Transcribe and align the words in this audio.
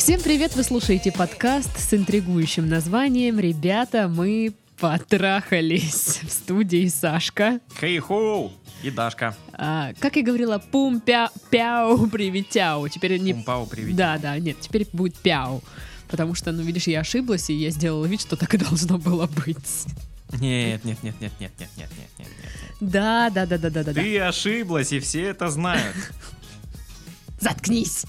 Всем 0.00 0.18
привет! 0.18 0.56
Вы 0.56 0.62
слушаете 0.62 1.12
подкаст 1.12 1.78
с 1.78 1.92
интригующим 1.92 2.66
названием 2.66 3.38
«Ребята, 3.38 4.08
мы 4.08 4.54
потрахались» 4.78 6.20
в 6.22 6.30
студии 6.30 6.88
Сашка. 6.88 7.60
Хей-хоу! 7.78 8.50
И 8.82 8.90
Дашка. 8.90 9.36
А, 9.52 9.92
как 9.98 10.16
я 10.16 10.22
говорила, 10.22 10.56
пум 10.58 11.02
пя 11.02 11.28
пяу 11.50 12.06
привет 12.10 12.48
тяу. 12.48 12.88
Теперь 12.88 13.18
не... 13.18 13.34
Пумпау, 13.34 13.66
привет. 13.66 13.94
Да, 13.94 14.16
да, 14.16 14.38
нет, 14.38 14.56
теперь 14.58 14.88
будет 14.90 15.16
пяу. 15.16 15.62
Потому 16.08 16.34
что, 16.34 16.50
ну, 16.50 16.62
видишь, 16.62 16.86
я 16.86 17.00
ошиблась, 17.00 17.50
и 17.50 17.54
я 17.54 17.68
сделала 17.68 18.06
вид, 18.06 18.22
что 18.22 18.36
так 18.36 18.54
и 18.54 18.56
должно 18.56 18.96
было 18.96 19.26
быть. 19.26 19.84
Нет, 20.32 20.82
нет, 20.82 21.02
нет, 21.02 21.14
нет, 21.20 21.32
нет, 21.38 21.52
нет, 21.58 21.70
нет, 21.76 21.78
нет, 21.78 21.90
нет, 21.98 22.08
нет. 22.18 22.28
Да, 22.80 23.28
да, 23.28 23.44
да, 23.44 23.58
да, 23.58 23.68
да. 23.68 23.84
да. 23.84 23.92
Ты 23.92 24.18
ошиблась, 24.18 24.92
и 24.92 24.98
все 24.98 25.24
это 25.24 25.50
знают. 25.50 25.94
Заткнись. 27.38 28.06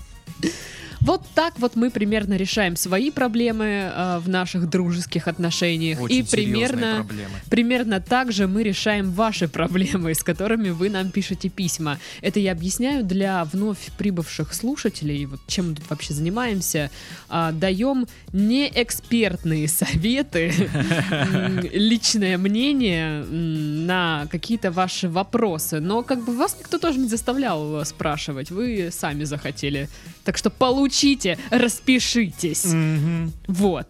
Вот 1.02 1.23
так 1.34 1.58
вот 1.60 1.76
мы 1.76 1.90
примерно 1.90 2.36
решаем 2.36 2.76
свои 2.76 3.10
проблемы 3.10 3.66
э, 3.66 4.20
в 4.20 4.30
наших 4.30 4.70
дружеских 4.70 5.27
отношениях. 5.27 6.00
Очень 6.00 6.18
и 6.18 6.24
примерно, 6.24 6.98
проблемы. 6.98 7.34
примерно 7.50 8.00
так 8.00 8.32
же 8.32 8.48
мы 8.48 8.62
решаем 8.62 9.12
ваши 9.12 9.48
проблемы, 9.48 10.14
с 10.14 10.24
которыми 10.24 10.70
вы 10.70 10.90
нам 10.90 11.10
пишете 11.10 11.50
письма. 11.50 11.98
Это 12.22 12.40
я 12.40 12.52
объясняю 12.52 13.04
для 13.04 13.44
вновь 13.46 13.90
прибывших 13.98 14.54
слушателей, 14.54 15.26
вот 15.26 15.40
чем 15.48 15.70
мы 15.70 15.76
тут 15.76 15.90
вообще 15.90 16.14
занимаемся. 16.14 16.91
А, 17.30 17.52
даем 17.52 18.05
неэкспертные 18.32 19.68
советы, 19.68 20.54
личное 21.74 22.38
мнение 22.38 23.26
на 23.85 24.27
какие-то 24.32 24.71
ваши 24.71 25.10
вопросы. 25.10 25.79
Но 25.79 26.04
как 26.04 26.24
бы 26.24 26.35
вас 26.35 26.55
никто 26.60 26.77
тоже 26.77 26.99
не 26.99 27.07
заставлял 27.07 27.82
э, 27.82 27.85
спрашивать, 27.85 28.51
вы 28.51 28.90
сами 28.91 29.26
захотели. 29.26 29.90
Так 30.23 30.38
что 30.38 30.49
получите, 30.49 31.38
распишитесь. 31.49 32.65
Мгм. 32.65 33.34
Вот. 33.48 33.88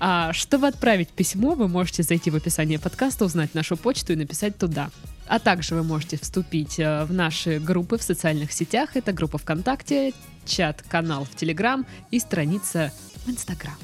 А, 0.00 0.32
чтобы 0.32 0.66
отправить 0.66 1.08
письмо, 1.08 1.54
вы 1.54 1.68
можете 1.68 2.02
зайти 2.02 2.30
в 2.30 2.36
описание 2.36 2.78
подкаста, 2.78 3.24
узнать 3.24 3.54
нашу 3.54 3.76
почту 3.76 4.12
и 4.12 4.16
написать 4.16 4.58
туда. 4.58 4.90
А 5.26 5.38
также 5.38 5.74
вы 5.74 5.82
можете 5.82 6.18
вступить 6.18 6.78
э, 6.78 7.04
в 7.04 7.12
наши 7.12 7.58
группы 7.58 7.98
в 7.98 8.02
социальных 8.02 8.52
сетях. 8.52 8.90
Это 8.96 9.12
группа 9.12 9.38
ВКонтакте, 9.38 10.12
чат-канал 10.44 11.24
в 11.24 11.34
Телеграм 11.36 11.86
и 12.10 12.18
страница 12.18 12.92
в 13.24 13.30
Инстаграм. 13.30 13.76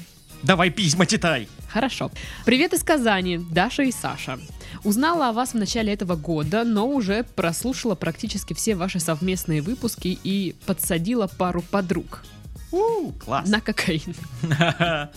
Давай 0.43 0.69
письма 0.69 1.05
читай. 1.05 1.47
Хорошо. 1.69 2.11
Привет 2.45 2.73
из 2.73 2.83
Казани, 2.83 3.39
Даша 3.51 3.83
и 3.83 3.91
Саша. 3.91 4.39
Узнала 4.83 5.29
о 5.29 5.33
вас 5.33 5.53
в 5.53 5.57
начале 5.57 5.93
этого 5.93 6.15
года, 6.15 6.63
но 6.63 6.87
уже 6.87 7.23
прослушала 7.23 7.95
практически 7.95 8.53
все 8.53 8.75
ваши 8.75 8.99
совместные 8.99 9.61
выпуски 9.61 10.17
и 10.23 10.55
подсадила 10.65 11.27
пару 11.27 11.61
подруг 11.61 12.23
У, 12.71 13.11
класс. 13.11 13.49
на 13.49 13.59
кокаин. 13.59 14.15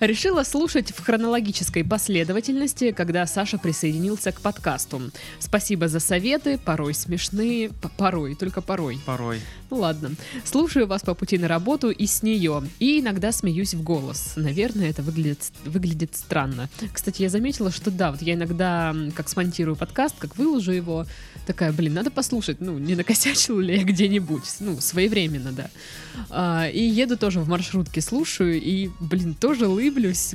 Решила 0.00 0.42
слушать 0.44 0.90
в 0.90 1.04
хронологической 1.04 1.84
последовательности, 1.84 2.92
когда 2.92 3.26
Саша 3.26 3.58
присоединился 3.58 4.32
к 4.32 4.40
подкасту. 4.40 5.10
Спасибо 5.38 5.88
за 5.88 6.00
советы, 6.00 6.58
порой 6.58 6.94
смешные, 6.94 7.70
порой, 7.96 8.34
только 8.34 8.60
порой. 8.60 9.00
Порой. 9.06 9.40
Ну 9.70 9.78
ладно. 9.78 10.12
Слушаю 10.44 10.86
вас 10.86 11.02
по 11.02 11.14
пути 11.14 11.38
на 11.38 11.48
работу 11.48 11.90
и 11.90 12.06
с 12.06 12.22
нее. 12.22 12.62
И 12.78 13.00
иногда 13.00 13.32
смеюсь 13.32 13.74
в 13.74 13.82
голос. 13.82 14.34
Наверное, 14.36 14.90
это 14.90 15.02
выглядит, 15.02 15.52
выглядит 15.64 16.14
странно. 16.14 16.68
Кстати, 16.92 17.22
я 17.22 17.28
заметила, 17.28 17.72
что 17.72 17.90
да, 17.90 18.12
вот 18.12 18.22
я 18.22 18.34
иногда, 18.34 18.94
как 19.16 19.28
смонтирую 19.28 19.76
подкаст, 19.76 20.14
как 20.18 20.36
выложу 20.36 20.72
его, 20.72 21.06
такая, 21.46 21.72
блин, 21.72 21.94
надо 21.94 22.10
послушать, 22.10 22.60
ну, 22.60 22.78
не 22.78 22.94
накосячил 22.94 23.58
ли 23.58 23.76
я 23.76 23.84
где-нибудь. 23.84 24.44
Ну, 24.60 24.80
своевременно, 24.80 25.52
да. 25.52 25.70
А, 26.30 26.68
и 26.68 26.80
еду 26.82 27.16
тоже 27.16 27.40
в 27.40 27.48
маршрутке, 27.48 28.00
слушаю, 28.00 28.60
и, 28.60 28.90
блин, 29.00 29.34
тоже 29.34 29.66
улыблюсь, 29.68 30.34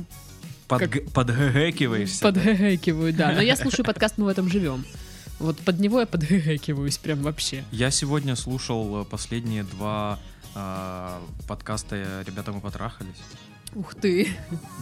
Подг- 0.68 1.10
Подгэкиваешься. 1.12 2.20
подгэкиваю, 2.22 3.12
да. 3.12 3.32
Но 3.32 3.40
я 3.40 3.56
слушаю 3.56 3.84
подкаст 3.84 4.18
«Мы 4.18 4.26
в 4.26 4.28
этом 4.28 4.48
живем». 4.48 4.84
Вот 5.40 5.58
под 5.58 5.80
него 5.80 6.00
я 6.00 6.06
подгэкиваюсь 6.06 6.98
прям 6.98 7.22
вообще. 7.22 7.64
Я 7.72 7.90
сегодня 7.90 8.36
слушал 8.36 9.02
э, 9.02 9.04
последние 9.04 9.64
два 9.64 10.18
а, 10.54 11.22
подкаста 11.48 12.22
«Ребята, 12.26 12.52
мы 12.52 12.60
потрахались». 12.60 13.16
Ух 13.76 13.94
ты. 13.94 14.26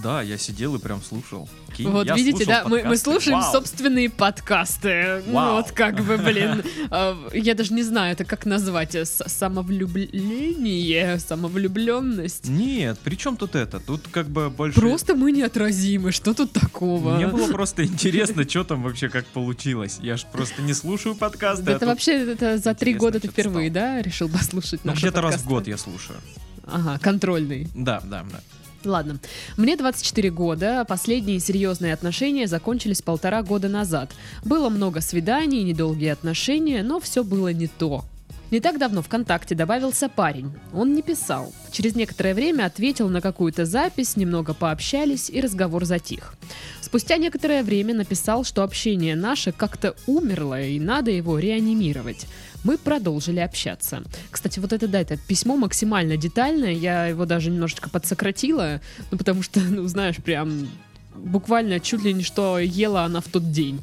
Да, 0.02 0.22
я 0.22 0.38
сидел 0.38 0.74
и 0.74 0.78
прям 0.78 1.02
слушал. 1.02 1.46
Кинь, 1.76 1.90
Вот 1.90 2.10
видите, 2.16 2.46
да, 2.46 2.64
мы, 2.66 2.82
мы 2.84 2.96
слушаем 2.96 3.38
Вау. 3.38 3.52
собственные 3.52 4.08
подкасты. 4.08 5.22
Ну, 5.26 5.34
Вау. 5.34 5.56
вот 5.56 5.72
как 5.72 6.02
бы, 6.02 6.16
блин, 6.16 6.62
э, 6.90 7.14
я 7.34 7.54
даже 7.54 7.74
не 7.74 7.82
знаю, 7.82 8.12
это 8.12 8.24
как 8.24 8.46
назвать, 8.46 8.94
э, 8.94 9.04
самовлюбление, 9.04 11.18
самовлюбленность. 11.18 12.48
Нет, 12.48 12.98
при 13.00 13.16
чем 13.16 13.36
тут 13.36 13.56
это? 13.56 13.78
Тут 13.78 14.08
как 14.10 14.28
бы 14.28 14.48
больше... 14.48 14.80
Просто 14.80 15.14
мы 15.14 15.32
неотразимы, 15.32 16.10
что 16.10 16.32
тут 16.32 16.52
такого? 16.52 17.16
Мне 17.16 17.26
было 17.26 17.52
просто 17.52 17.84
интересно, 17.84 18.48
что 18.48 18.64
там 18.64 18.82
вообще 18.82 19.10
как 19.10 19.26
получилось. 19.26 19.98
Я 20.00 20.16
ж 20.16 20.24
просто 20.24 20.62
не 20.62 20.72
слушаю 20.72 21.14
подкасты. 21.14 21.70
а 21.70 21.74
Это 21.74 21.84
вообще 21.84 22.32
это 22.32 22.56
за 22.56 22.74
три 22.74 22.94
года 22.94 23.20
ты 23.20 23.28
впервые, 23.28 23.70
да, 23.70 24.00
решил 24.00 24.30
послушать 24.30 24.80
Ну, 24.84 24.94
где-то 24.94 25.20
раз 25.20 25.36
в 25.36 25.46
год 25.46 25.68
я 25.68 25.76
слушаю. 25.76 26.18
Ага, 26.64 26.98
контрольный. 26.98 27.68
Да, 27.74 28.00
да, 28.04 28.24
да. 28.30 28.40
Ладно. 28.84 29.18
Мне 29.56 29.76
24 29.76 30.30
года, 30.30 30.84
последние 30.88 31.40
серьезные 31.40 31.92
отношения 31.92 32.46
закончились 32.46 33.02
полтора 33.02 33.42
года 33.42 33.68
назад. 33.68 34.12
Было 34.44 34.68
много 34.68 35.00
свиданий, 35.00 35.62
недолгие 35.62 36.12
отношения, 36.12 36.82
но 36.82 37.00
все 37.00 37.24
было 37.24 37.52
не 37.52 37.66
то. 37.66 38.04
Не 38.50 38.60
так 38.60 38.78
давно 38.78 39.02
ВКонтакте 39.02 39.54
добавился 39.54 40.08
парень. 40.08 40.52
Он 40.72 40.94
не 40.94 41.02
писал. 41.02 41.52
Через 41.70 41.94
некоторое 41.94 42.34
время 42.34 42.64
ответил 42.64 43.10
на 43.10 43.20
какую-то 43.20 43.66
запись, 43.66 44.16
немного 44.16 44.54
пообщались, 44.54 45.28
и 45.28 45.40
разговор 45.40 45.84
затих. 45.84 46.34
Спустя 46.80 47.18
некоторое 47.18 47.62
время 47.62 47.94
написал, 47.94 48.44
что 48.44 48.62
общение 48.62 49.16
наше 49.16 49.52
как-то 49.52 49.94
умерло, 50.06 50.62
и 50.62 50.80
надо 50.80 51.10
его 51.10 51.38
реанимировать. 51.38 52.26
Мы 52.64 52.78
продолжили 52.78 53.40
общаться. 53.40 54.02
Кстати, 54.30 54.58
вот 54.58 54.72
это, 54.72 54.88
да, 54.88 55.00
это 55.00 55.18
письмо 55.18 55.56
максимально 55.56 56.16
детальное, 56.16 56.72
я 56.72 57.06
его 57.06 57.26
даже 57.26 57.50
немножечко 57.50 57.90
подсократила, 57.90 58.80
ну, 59.10 59.18
потому 59.18 59.42
что, 59.42 59.60
ну, 59.70 59.86
знаешь, 59.86 60.16
прям 60.16 60.68
буквально 61.14 61.80
чуть 61.80 62.02
ли 62.02 62.14
не 62.14 62.22
что 62.22 62.58
ела 62.58 63.04
она 63.04 63.20
в 63.20 63.28
тот 63.28 63.52
день. 63.52 63.82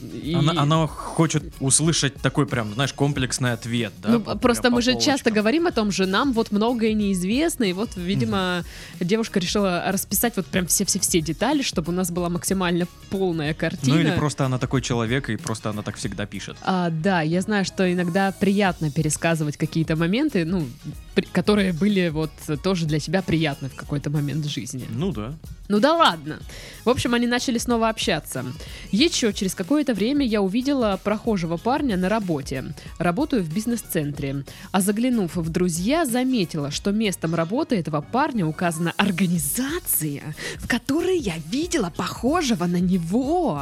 И- 0.00 0.34
Она, 0.34 0.62
она 0.62 0.86
хочет 0.86 1.42
услышать 1.60 2.14
такой 2.16 2.46
прям, 2.46 2.72
знаешь, 2.74 2.92
комплексный 2.92 3.52
ответ, 3.52 3.92
да? 4.02 4.08
ну, 4.10 4.18
вот 4.18 4.40
просто 4.40 4.62
прям 4.62 4.72
по 4.72 4.76
мы 4.76 4.82
же 4.82 4.98
часто 4.98 5.30
говорим 5.30 5.66
о 5.66 5.70
том 5.72 5.90
же, 5.90 6.06
нам 6.06 6.32
вот 6.32 6.52
многое 6.52 6.92
неизвестно, 6.92 7.64
и 7.64 7.72
вот, 7.72 7.96
видимо, 7.96 8.64
девушка 9.00 9.40
решила 9.40 9.84
расписать 9.88 10.36
вот 10.36 10.46
прям 10.46 10.66
все-все-все 10.66 11.20
детали, 11.20 11.62
чтобы 11.62 11.92
у 11.92 11.94
нас 11.94 12.10
была 12.10 12.28
максимально 12.28 12.86
полная 13.10 13.54
картина. 13.54 13.94
Ну 13.96 14.00
или 14.00 14.10
просто 14.16 14.44
она 14.46 14.58
такой 14.58 14.82
человек, 14.82 15.30
и 15.30 15.36
просто 15.36 15.70
она 15.70 15.82
так 15.82 15.96
всегда 15.96 16.26
пишет. 16.26 16.56
А, 16.62 16.90
да, 16.90 17.20
я 17.22 17.40
знаю, 17.40 17.64
что 17.64 17.90
иногда 17.92 18.32
приятно 18.32 18.90
пересказывать 18.90 19.56
какие-то 19.56 19.96
моменты, 19.96 20.44
ну, 20.44 20.66
при- 21.14 21.26
которые 21.26 21.72
были 21.72 22.08
вот 22.08 22.30
тоже 22.62 22.86
для 22.86 22.98
тебя 23.00 23.22
приятны 23.22 23.68
в 23.68 23.74
какой-то 23.74 24.10
момент 24.10 24.46
жизни. 24.46 24.84
Ну 24.90 25.12
да. 25.12 25.34
Ну 25.68 25.80
да 25.80 25.94
ладно. 25.94 26.38
В 26.84 26.90
общем, 26.90 27.14
они 27.14 27.26
начали 27.26 27.58
снова 27.58 27.88
общаться. 27.88 28.44
Еще 28.90 29.32
через 29.32 29.54
какое-то 29.84 30.00
время 30.00 30.24
я 30.24 30.40
увидела 30.40 30.98
прохожего 31.04 31.58
парня 31.58 31.98
на 31.98 32.08
работе. 32.08 32.64
Работаю 32.98 33.42
в 33.42 33.54
бизнес-центре. 33.54 34.44
А 34.72 34.80
заглянув 34.80 35.36
в 35.36 35.50
друзья, 35.50 36.06
заметила, 36.06 36.70
что 36.70 36.90
местом 36.90 37.34
работы 37.34 37.76
этого 37.76 38.00
парня 38.00 38.46
указана 38.46 38.94
организация, 38.96 40.34
в 40.56 40.66
которой 40.68 41.18
я 41.18 41.34
видела 41.50 41.92
похожего 41.94 42.64
на 42.64 42.80
него. 42.80 43.60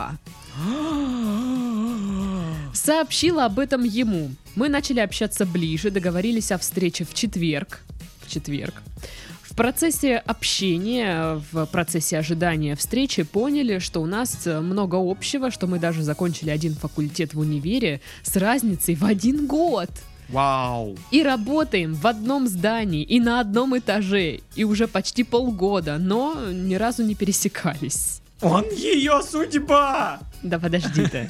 Сообщила 2.73 3.47
об 3.47 3.59
этом 3.59 3.83
ему. 3.83 4.31
Мы 4.55 4.69
начали 4.69 5.01
общаться 5.01 5.45
ближе, 5.45 5.91
договорились 5.91 6.53
о 6.53 6.59
встрече 6.59 7.05
в 7.05 7.15
четверг. 7.15 7.81
В 8.21 8.31
четверг. 8.31 8.75
В 9.53 9.55
процессе 9.55 10.17
общения, 10.17 11.39
в 11.53 11.67
процессе 11.67 12.17
ожидания 12.17 12.75
встречи 12.75 13.23
поняли, 13.23 13.81
что 13.81 14.01
у 14.01 14.07
нас 14.07 14.47
э, 14.47 14.61
много 14.61 14.97
общего, 14.97 15.51
что 15.51 15.67
мы 15.67 15.79
даже 15.79 16.03
закончили 16.03 16.49
один 16.49 16.75
факультет 16.75 17.35
в 17.35 17.39
универе 17.39 18.01
с 18.23 18.35
разницей 18.37 18.95
в 18.95 19.05
один 19.05 19.47
год. 19.47 19.91
Вау. 20.31 20.97
И 21.11 21.23
работаем 21.23 21.93
в 21.93 22.07
одном 22.07 22.49
здании 22.49 23.03
и 23.03 23.21
на 23.21 23.41
одном 23.41 23.77
этаже, 23.77 24.41
и 24.57 24.65
уже 24.65 24.89
почти 24.89 25.23
полгода, 25.23 25.99
но 25.99 26.35
ни 26.51 26.77
разу 26.77 27.03
не 27.03 27.15
пересекались. 27.15 28.22
Он 28.43 28.65
ее 28.71 29.21
судьба! 29.23 30.21
Да 30.43 30.59
подожди 30.59 31.07
ты. 31.07 31.29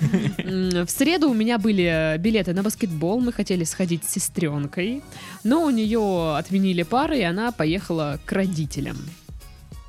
В 0.85 0.89
среду 0.89 1.29
у 1.29 1.35
меня 1.35 1.59
были 1.59 2.17
билеты 2.19 2.55
на 2.55 2.63
баскетбол, 2.63 3.21
мы 3.21 3.33
хотели 3.33 3.65
сходить 3.65 4.05
с 4.05 4.13
сестренкой, 4.13 5.03
но 5.45 5.65
у 5.65 5.71
нее 5.71 6.37
отменили 6.37 6.83
пары, 6.83 7.19
и 7.19 7.23
она 7.23 7.53
поехала 7.53 8.19
к 8.25 8.33
родителям. 8.33 8.97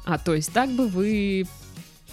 А, 0.05 0.17
то 0.17 0.35
есть 0.35 0.51
так 0.51 0.69
бы 0.69 0.87
вы... 0.87 1.47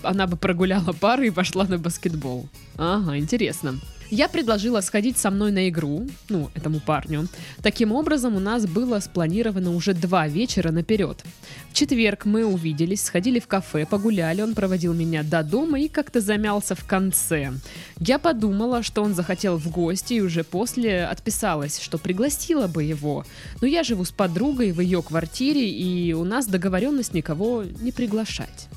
Она 0.03 0.27
бы 0.27 0.37
прогуляла 0.37 0.93
пары 0.93 1.27
и 1.27 1.31
пошла 1.31 1.65
на 1.65 1.77
баскетбол. 1.77 2.49
Ага, 2.79 3.19
интересно. 3.19 3.75
Я 4.11 4.29
предложила 4.29 4.81
сходить 4.81 5.19
со 5.19 5.31
мной 5.31 5.53
на 5.53 5.69
игру, 5.69 6.09
ну, 6.29 6.51
этому 6.55 6.81
парню. 6.81 7.29
Таким 7.63 7.93
образом, 7.93 8.35
у 8.35 8.41
нас 8.41 8.67
было 8.67 8.99
спланировано 8.99 9.71
уже 9.71 9.95
два 9.95 10.27
вечера 10.27 10.73
наперед. 10.73 11.23
В 11.71 11.75
четверг 11.75 12.25
мы 12.25 12.45
увиделись, 12.45 13.05
сходили 13.05 13.39
в 13.39 13.47
кафе, 13.47 13.87
погуляли, 13.87 14.43
он 14.43 14.55
проводил 14.55 14.95
меня 14.95 15.23
до 15.23 15.45
дома 15.45 15.79
и 15.79 15.87
как-то 15.87 16.21
замялся 16.21 16.75
в 16.75 16.85
конце. 16.85 17.53
Я 18.01 18.19
подумала, 18.19 18.83
что 18.83 19.03
он 19.03 19.15
захотел 19.15 19.59
в 19.59 19.71
гости 19.71 20.15
и 20.15 20.21
уже 20.21 20.43
после 20.43 21.05
отписалась, 21.05 21.79
что 21.79 21.97
пригласила 21.97 22.67
бы 22.67 22.83
его. 22.83 23.25
Но 23.61 23.69
я 23.69 23.85
живу 23.85 24.05
с 24.05 24.11
подругой 24.11 24.73
в 24.73 24.81
ее 24.81 25.03
квартире, 25.03 25.71
и 25.71 26.13
у 26.15 26.25
нас 26.25 26.49
договоренность 26.49 27.15
никого 27.15 27.63
не 27.63 27.93
приглашать. 27.93 28.69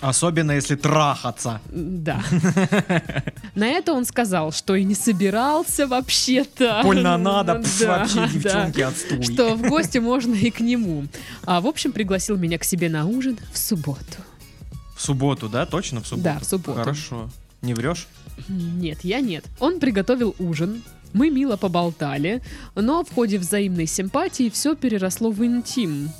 Особенно 0.00 0.52
если 0.52 0.74
трахаться. 0.76 1.60
Да. 1.70 2.22
На 3.54 3.66
это 3.66 3.92
он 3.92 4.04
сказал, 4.04 4.52
что 4.52 4.74
и 4.74 4.84
не 4.84 4.94
собирался 4.94 5.86
вообще-то. 5.86 6.80
Больно 6.82 7.16
надо, 7.16 7.54
Да, 7.54 7.60
пф, 7.60 7.80
вообще, 7.86 8.14
да. 8.14 8.26
девчонки, 8.28 8.80
отстой. 8.82 9.22
Что 9.22 9.54
в 9.54 9.62
гости 9.62 9.98
можно 9.98 10.34
и 10.34 10.50
к 10.50 10.60
нему. 10.60 11.06
А 11.44 11.60
в 11.60 11.66
общем, 11.66 11.92
пригласил 11.92 12.36
меня 12.36 12.58
к 12.58 12.64
себе 12.64 12.88
на 12.90 13.06
ужин 13.06 13.38
в 13.52 13.58
субботу. 13.58 14.02
В 14.94 15.00
субботу, 15.02 15.48
да? 15.48 15.66
Точно 15.66 16.02
в 16.02 16.06
субботу? 16.06 16.24
Да, 16.24 16.38
в 16.38 16.44
субботу. 16.44 16.78
Хорошо. 16.78 17.30
Не 17.62 17.74
врешь? 17.74 18.06
Нет, 18.48 18.98
я 19.02 19.20
нет. 19.20 19.44
Он 19.60 19.80
приготовил 19.80 20.34
ужин. 20.38 20.82
Мы 21.12 21.30
мило 21.30 21.56
поболтали, 21.56 22.42
но 22.74 23.02
в 23.02 23.12
ходе 23.14 23.38
взаимной 23.38 23.86
симпатии 23.86 24.50
все 24.50 24.74
переросло 24.74 25.30
в 25.30 25.42
интим. 25.44 26.10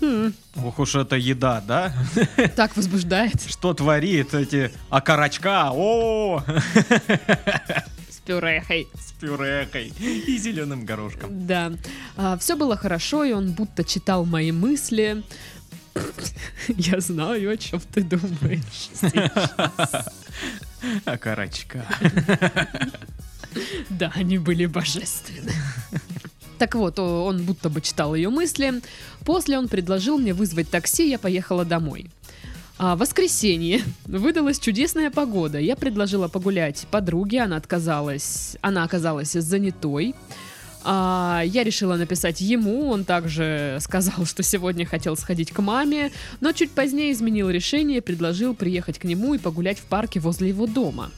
Хм, 0.00 0.32
Ох 0.56 0.78
уж 0.78 0.94
это 0.94 1.16
еда, 1.16 1.60
да? 1.66 1.92
так 2.56 2.76
возбуждает. 2.76 3.40
Что 3.46 3.74
творит 3.74 4.34
эти 4.34 4.70
окорочка? 4.90 5.70
О, 5.72 6.42
С 8.10 8.18
пюрехой. 8.26 8.88
с 8.98 9.12
пюрехой 9.12 9.92
и 9.98 10.36
зеленым 10.38 10.84
горошком. 10.84 11.46
Да. 11.46 11.72
все 12.40 12.56
было 12.56 12.76
хорошо, 12.76 13.24
и 13.24 13.32
он 13.32 13.52
будто 13.52 13.84
читал 13.84 14.24
мои 14.24 14.52
мысли. 14.52 15.22
Я 16.68 17.00
знаю, 17.00 17.50
о 17.50 17.56
чем 17.56 17.80
ты 17.92 18.02
думаешь. 18.02 18.90
Окорочка. 21.04 21.84
Да, 23.88 24.12
они 24.14 24.38
были 24.38 24.66
божественны. 24.66 25.52
Так 26.58 26.74
вот, 26.74 26.98
он 26.98 27.42
будто 27.42 27.68
бы 27.68 27.80
читал 27.80 28.14
ее 28.14 28.30
мысли. 28.30 28.80
После 29.24 29.58
он 29.58 29.68
предложил 29.68 30.18
мне 30.18 30.32
вызвать 30.32 30.70
такси, 30.70 31.08
я 31.08 31.18
поехала 31.18 31.64
домой. 31.64 32.10
А 32.78 32.94
в 32.94 32.98
воскресенье 32.98 33.82
выдалась 34.04 34.58
чудесная 34.58 35.10
погода. 35.10 35.58
Я 35.58 35.76
предложила 35.76 36.28
погулять 36.28 36.86
подруге, 36.90 37.42
она 37.42 37.56
отказалась, 37.56 38.56
она 38.60 38.84
оказалась 38.84 39.32
занятой. 39.32 40.14
А, 40.88 41.42
я 41.44 41.64
решила 41.64 41.96
написать 41.96 42.40
ему, 42.40 42.88
он 42.88 43.04
также 43.04 43.78
сказал, 43.80 44.24
что 44.24 44.42
сегодня 44.42 44.86
хотел 44.86 45.16
сходить 45.16 45.50
к 45.50 45.60
маме, 45.60 46.12
но 46.40 46.52
чуть 46.52 46.70
позднее 46.70 47.12
изменил 47.12 47.50
решение, 47.50 48.00
предложил 48.00 48.54
приехать 48.54 48.98
к 48.98 49.04
нему 49.04 49.34
и 49.34 49.38
погулять 49.38 49.78
в 49.78 49.84
парке 49.84 50.20
возле 50.20 50.50
его 50.50 50.66
дома. 50.66 51.10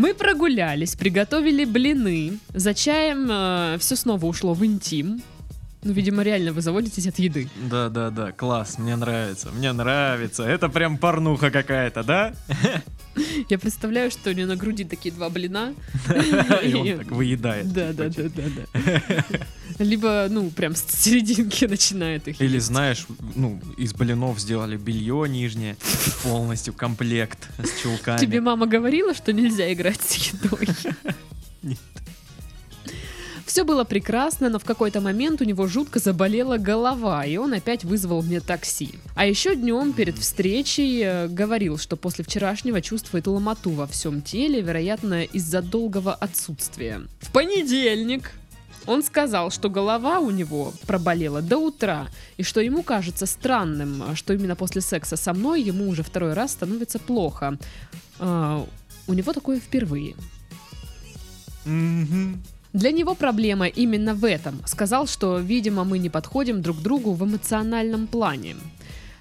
Мы 0.00 0.14
прогулялись, 0.14 0.96
приготовили 0.96 1.66
блины. 1.66 2.38
За 2.54 2.72
чаем 2.72 3.78
все 3.78 3.96
снова 3.96 4.24
ушло 4.24 4.54
в 4.54 4.64
интим. 4.64 5.20
Ну, 5.82 5.92
видимо, 5.92 6.22
реально 6.22 6.52
вы 6.52 6.60
заводитесь 6.60 7.06
от 7.06 7.18
еды. 7.18 7.48
Да, 7.70 7.88
да, 7.88 8.10
да, 8.10 8.32
класс, 8.32 8.78
мне 8.78 8.96
нравится, 8.96 9.50
мне 9.50 9.72
нравится. 9.72 10.42
Это 10.42 10.68
прям 10.68 10.98
порнуха 10.98 11.50
какая-то, 11.50 12.02
да? 12.02 12.34
Я 13.48 13.58
представляю, 13.58 14.10
что 14.10 14.30
у 14.30 14.32
нее 14.32 14.46
на 14.46 14.56
груди 14.56 14.84
такие 14.84 15.12
два 15.14 15.30
блина. 15.30 15.74
И 16.62 16.74
он 16.74 16.98
так 16.98 17.10
выедает. 17.10 17.72
Да, 17.72 17.92
да, 17.92 18.08
да, 18.08 18.24
да, 18.28 18.42
да. 18.56 19.84
Либо, 19.84 20.26
ну, 20.28 20.50
прям 20.50 20.74
с 20.74 20.82
серединки 20.82 21.64
начинает 21.68 22.28
их 22.28 22.40
Или 22.40 22.58
знаешь, 22.58 23.06
ну, 23.34 23.58
из 23.78 23.94
блинов 23.94 24.38
сделали 24.38 24.76
белье 24.76 25.26
нижнее, 25.28 25.76
полностью 26.22 26.74
комплект 26.74 27.48
с 27.58 27.82
чулками. 27.82 28.18
Тебе 28.18 28.42
мама 28.42 28.66
говорила, 28.66 29.14
что 29.14 29.32
нельзя 29.32 29.72
играть 29.72 30.00
с 30.02 30.14
едой? 30.32 30.68
Нет. 31.62 31.78
Все 33.50 33.64
было 33.64 33.82
прекрасно, 33.82 34.48
но 34.48 34.60
в 34.60 34.64
какой-то 34.64 35.00
момент 35.00 35.40
у 35.40 35.44
него 35.44 35.66
жутко 35.66 35.98
заболела 35.98 36.56
голова, 36.56 37.24
и 37.24 37.36
он 37.36 37.52
опять 37.52 37.82
вызвал 37.82 38.22
мне 38.22 38.38
такси. 38.38 38.94
А 39.16 39.26
еще 39.26 39.56
днем 39.56 39.92
перед 39.92 40.16
встречей 40.16 41.02
э, 41.02 41.26
говорил, 41.26 41.76
что 41.76 41.96
после 41.96 42.24
вчерашнего 42.24 42.80
чувствует 42.80 43.26
ломоту 43.26 43.70
во 43.70 43.88
всем 43.88 44.22
теле, 44.22 44.60
вероятно, 44.60 45.24
из-за 45.24 45.62
долгого 45.62 46.14
отсутствия. 46.14 47.00
В 47.18 47.32
понедельник 47.32 48.30
он 48.86 49.02
сказал, 49.02 49.50
что 49.50 49.68
голова 49.68 50.20
у 50.20 50.30
него 50.30 50.72
проболела 50.86 51.42
до 51.42 51.58
утра, 51.58 52.06
и 52.36 52.44
что 52.44 52.60
ему 52.60 52.84
кажется 52.84 53.26
странным, 53.26 54.14
что 54.14 54.32
именно 54.32 54.54
после 54.54 54.80
секса 54.80 55.16
со 55.16 55.34
мной 55.34 55.60
ему 55.60 55.88
уже 55.88 56.04
второй 56.04 56.34
раз 56.34 56.52
становится 56.52 57.00
плохо. 57.00 57.58
А, 58.20 58.64
у 59.08 59.12
него 59.12 59.32
такое 59.32 59.58
впервые. 59.58 60.14
Мгм. 61.64 62.40
Для 62.72 62.92
него 62.92 63.14
проблема 63.14 63.66
именно 63.66 64.14
в 64.14 64.24
этом. 64.24 64.62
Сказал, 64.66 65.06
что, 65.06 65.38
видимо, 65.38 65.84
мы 65.84 65.98
не 65.98 66.08
подходим 66.08 66.62
друг 66.62 66.80
другу 66.80 67.12
в 67.12 67.24
эмоциональном 67.24 68.06
плане. 68.06 68.56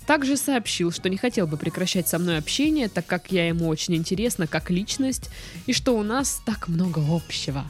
Также 0.06 0.38
сообщил, 0.38 0.92
что 0.92 1.10
не 1.10 1.18
хотел 1.18 1.48
бы 1.48 1.58
прекращать 1.58 2.08
со 2.08 2.20
мной 2.20 2.38
общение, 2.38 2.90
так 2.90 3.06
как 3.06 3.32
я 3.32 3.48
ему 3.48 3.68
очень 3.68 3.96
интересна 3.96 4.48
как 4.48 4.72
личность, 4.72 5.30
и 5.68 5.74
что 5.74 5.98
у 5.98 6.04
нас 6.04 6.42
так 6.46 6.68
много 6.68 7.02
общего. 7.08 7.64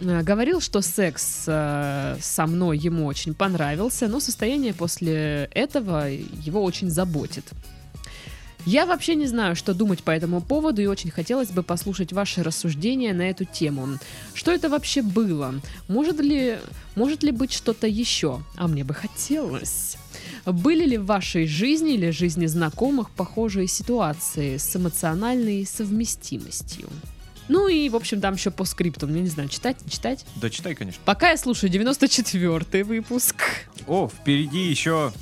Э, 0.00 0.22
Говорил, 0.22 0.60
что 0.60 0.80
секс 0.82 1.44
э, 1.46 2.16
со 2.20 2.46
мной 2.46 2.78
ему 2.78 3.06
очень 3.06 3.34
понравился, 3.34 4.08
но 4.08 4.20
состояние 4.20 4.74
после 4.74 5.48
этого 5.52 6.10
его 6.10 6.62
очень 6.62 6.90
заботит. 6.90 7.44
Я 8.64 8.86
вообще 8.86 9.16
не 9.16 9.26
знаю, 9.26 9.56
что 9.56 9.74
думать 9.74 10.04
по 10.04 10.12
этому 10.12 10.40
поводу, 10.40 10.80
и 10.80 10.86
очень 10.86 11.10
хотелось 11.10 11.50
бы 11.50 11.62
послушать 11.62 12.12
ваши 12.12 12.42
рассуждения 12.42 13.12
на 13.12 13.22
эту 13.22 13.44
тему. 13.44 13.98
Что 14.34 14.52
это 14.52 14.68
вообще 14.68 15.02
было? 15.02 15.54
Может 15.88 16.20
ли, 16.20 16.58
может 16.94 17.22
ли 17.24 17.32
быть 17.32 17.52
что-то 17.52 17.88
еще? 17.88 18.40
А 18.56 18.68
мне 18.68 18.84
бы 18.84 18.94
хотелось. 18.94 19.96
Были 20.46 20.86
ли 20.86 20.98
в 20.98 21.06
вашей 21.06 21.46
жизни 21.46 21.94
или 21.94 22.10
жизни 22.10 22.46
знакомых 22.46 23.10
похожие 23.10 23.66
ситуации 23.66 24.58
с 24.58 24.76
эмоциональной 24.76 25.66
совместимостью? 25.66 26.88
Ну 27.48 27.66
и, 27.66 27.88
в 27.88 27.96
общем, 27.96 28.20
там 28.20 28.34
еще 28.34 28.52
по 28.52 28.64
скрипту. 28.64 29.08
Я 29.08 29.20
не 29.20 29.28
знаю, 29.28 29.48
читать, 29.48 29.76
не 29.84 29.90
читать. 29.90 30.24
Да 30.36 30.48
читай, 30.48 30.76
конечно. 30.76 31.00
Пока 31.04 31.30
я 31.30 31.36
слушаю 31.36 31.70
94-й 31.72 32.82
выпуск. 32.84 33.42
О, 33.88 34.08
впереди 34.08 34.60
еще 34.60 35.12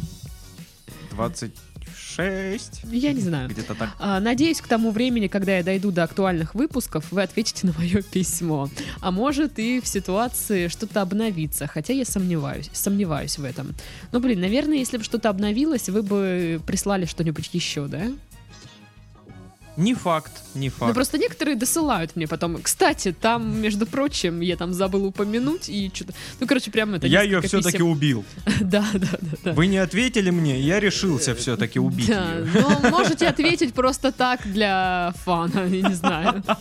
26. 2.21 2.81
Я 2.93 3.13
не 3.13 3.21
знаю. 3.21 3.49
Где-то 3.49 3.75
так. 3.75 3.91
А, 3.99 4.21
Надеюсь, 4.21 4.61
к 4.61 4.69
тому 4.69 4.91
времени, 4.91 5.27
когда 5.27 5.57
я 5.57 5.63
дойду 5.63 5.91
до 5.91 6.05
актуальных 6.05 6.55
выпусков, 6.55 7.11
вы 7.13 7.23
ответите 7.23 7.67
на 7.67 7.73
мое 7.73 8.03
письмо. 8.03 8.69
А 9.01 9.11
может 9.11 9.59
и 9.59 9.81
в 9.81 9.87
ситуации 9.87 10.69
что-то 10.69 11.03
обновится, 11.03 11.67
хотя 11.67 11.93
я 11.93 12.05
сомневаюсь, 12.05 12.71
сомневаюсь 12.73 13.39
в 13.39 13.45
этом. 13.45 13.75
Но, 14.13 14.21
блин, 14.21 14.41
наверное, 14.41 14.79
если 14.79 14.99
бы 14.99 15.05
что-то 15.05 15.29
обновилось, 15.29 15.89
вы 15.89 16.03
бы 16.03 16.61
прислали 16.67 17.07
что-нибудь 17.07 17.51
еще, 17.53 17.87
да? 17.87 18.03
Не 19.81 19.95
факт, 19.95 20.33
не 20.55 20.69
Ну, 20.69 20.75
факт. 20.77 20.95
просто 20.95 21.17
некоторые 21.19 21.57
досылают 21.57 22.15
мне 22.17 22.27
потом. 22.27 22.61
Кстати, 22.63 23.13
там, 23.19 23.61
между 23.61 23.87
прочим, 23.87 24.41
я 24.41 24.57
там 24.57 24.75
забыл 24.75 25.07
упомянуть 25.07 25.69
и 25.71 25.91
что-то... 25.95 26.13
Ну, 26.39 26.47
короче, 26.47 26.71
прям 26.71 26.95
это 26.95 27.07
Я 27.07 27.23
ее 27.23 27.41
все-таки 27.41 27.83
убил. 27.83 28.25
Да, 28.61 28.85
да, 28.93 29.09
да, 29.21 29.37
да. 29.45 29.53
Вы 29.53 29.67
не 29.69 29.79
ответили 29.79 30.31
мне, 30.31 30.61
я 30.61 30.81
решился 30.81 31.35
все-таки 31.35 31.79
убить 31.81 32.09
Да, 32.09 32.35
ее. 32.35 32.47
но 32.61 32.91
можете 32.91 33.27
ответить 33.27 33.73
просто 33.75 34.13
так 34.13 34.41
для 34.45 35.15
фана, 35.25 35.61
я 35.67 35.89
не 35.89 35.95
знаю. 35.95 36.43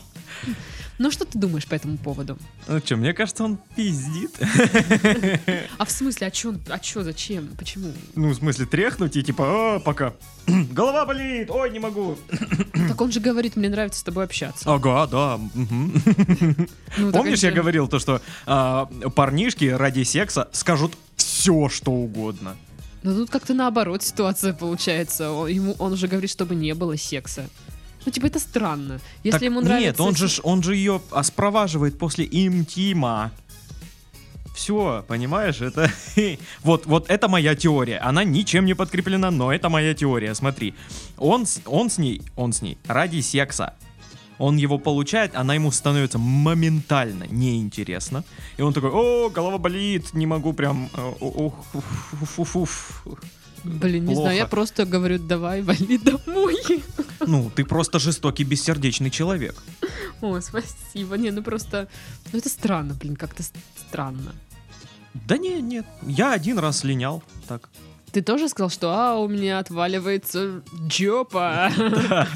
Ну 0.99 1.11
что 1.11 1.23
ты 1.23 1.39
думаешь 1.39 1.65
по 1.65 1.75
этому 1.75 1.97
поводу? 1.97 2.37
Ну 2.67 2.79
что, 2.79 2.97
мне 2.97 3.13
кажется, 3.13 3.45
он 3.45 3.57
пиздит. 3.75 4.37
А 5.77 5.85
в 5.85 5.91
смысле, 5.91 6.27
а 6.27 6.31
чё, 6.31 6.53
а 6.67 6.77
чё, 6.77 7.03
зачем, 7.03 7.47
почему? 7.57 7.93
Ну, 8.15 8.29
в 8.29 8.35
смысле, 8.35 8.65
тряхнуть 8.65 9.15
и 9.15 9.23
типа, 9.23 9.75
«А, 9.75 9.79
пока. 9.79 10.13
Голова 10.47 11.05
болит, 11.05 11.49
ой, 11.49 11.71
не 11.71 11.79
могу. 11.79 12.17
Так 12.89 12.99
он 12.99 13.11
же 13.11 13.21
говорит, 13.21 13.55
мне 13.55 13.69
нравится 13.69 14.01
с 14.01 14.03
тобой 14.03 14.25
общаться. 14.25 14.71
Ага, 14.71 15.07
да. 15.07 15.39
Ну, 16.97 17.11
Помнишь, 17.13 17.43
я 17.43 17.51
говорил 17.51 17.87
то, 17.87 17.99
что 17.99 18.21
а, 18.45 18.87
парнишки 19.15 19.65
ради 19.65 20.03
секса 20.03 20.49
скажут 20.51 20.93
все, 21.15 21.69
что 21.69 21.91
угодно. 21.91 22.57
Ну 23.03 23.15
тут 23.15 23.29
как-то 23.29 23.53
наоборот 23.53 24.03
ситуация 24.03 24.53
получается. 24.53 25.31
Он, 25.31 25.47
ему, 25.47 25.75
он 25.79 25.95
же 25.95 26.07
говорит, 26.09 26.29
чтобы 26.29 26.55
не 26.55 26.73
было 26.73 26.97
секса. 26.97 27.45
Ну, 28.09 28.13
типа, 28.13 28.25
это 28.25 28.39
странно. 28.39 28.99
Если 29.23 29.37
Так 29.37 29.41
ему 29.43 29.61
нравится... 29.61 29.87
Нет, 29.87 29.99
он 29.99 30.15
же, 30.15 30.41
он 30.41 30.63
же 30.63 30.75
ее 30.75 30.99
спроваживает 31.21 31.99
после 31.99 32.25
интима. 32.25 33.31
Все, 34.55 35.05
понимаешь, 35.07 35.61
это 35.61 35.91
вот 36.63 36.87
вот 36.87 37.07
это 37.07 37.27
моя 37.27 37.53
теория. 37.53 37.99
Она 37.99 38.23
ничем 38.23 38.65
не 38.65 38.73
подкреплена, 38.73 39.29
но 39.29 39.53
это 39.53 39.69
моя 39.69 39.93
теория. 39.93 40.33
Смотри, 40.33 40.73
он 41.17 41.45
он 41.65 41.91
с 41.91 41.99
ней 41.99 42.23
он 42.35 42.51
с 42.51 42.63
ней 42.63 42.79
ради 42.87 43.21
секса. 43.21 43.75
Он 44.39 44.57
его 44.57 44.79
получает, 44.79 45.35
она 45.35 45.53
ему 45.53 45.71
становится 45.71 46.17
моментально 46.17 47.25
неинтересна. 47.29 48.23
И 48.57 48.63
он 48.63 48.73
такой, 48.73 48.89
о, 48.89 49.29
голова 49.29 49.59
болит, 49.59 50.13
не 50.13 50.25
могу 50.25 50.53
прям... 50.53 50.89
э, 50.95 51.13
ух, 51.19 51.53
уф, 51.73 52.39
уф, 52.39 52.55
уф». 52.55 53.03
Блин, 53.63 54.05
не 54.05 54.13
Плохо. 54.13 54.21
знаю, 54.21 54.37
я 54.37 54.45
просто 54.45 54.85
говорю, 54.85 55.19
давай, 55.19 55.61
вали 55.61 55.97
домой. 55.97 56.57
Ну, 57.25 57.51
ты 57.55 57.65
просто 57.65 57.99
жестокий, 57.99 58.43
бессердечный 58.43 59.09
человек. 59.09 59.55
О, 60.21 60.39
спасибо. 60.41 61.17
Не, 61.17 61.31
ну 61.31 61.43
просто... 61.43 61.87
Ну 62.31 62.39
это 62.39 62.49
странно, 62.49 62.93
блин, 62.93 63.15
как-то 63.15 63.43
странно. 63.87 64.33
Да 65.13 65.37
не, 65.37 65.61
нет, 65.61 65.85
я 66.03 66.33
один 66.33 66.59
раз 66.59 66.79
слинял, 66.79 67.23
так. 67.47 67.69
Ты 68.11 68.21
тоже 68.21 68.49
сказал, 68.49 68.69
что 68.69 68.89
а, 68.89 69.15
у 69.17 69.27
меня 69.27 69.59
отваливается 69.59 70.61
джопа. 70.87 71.71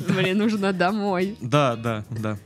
Мне 0.08 0.34
нужно 0.36 0.74
домой. 0.74 1.36
Да, 1.42 1.75
да, 1.75 2.06
да. 2.10 2.38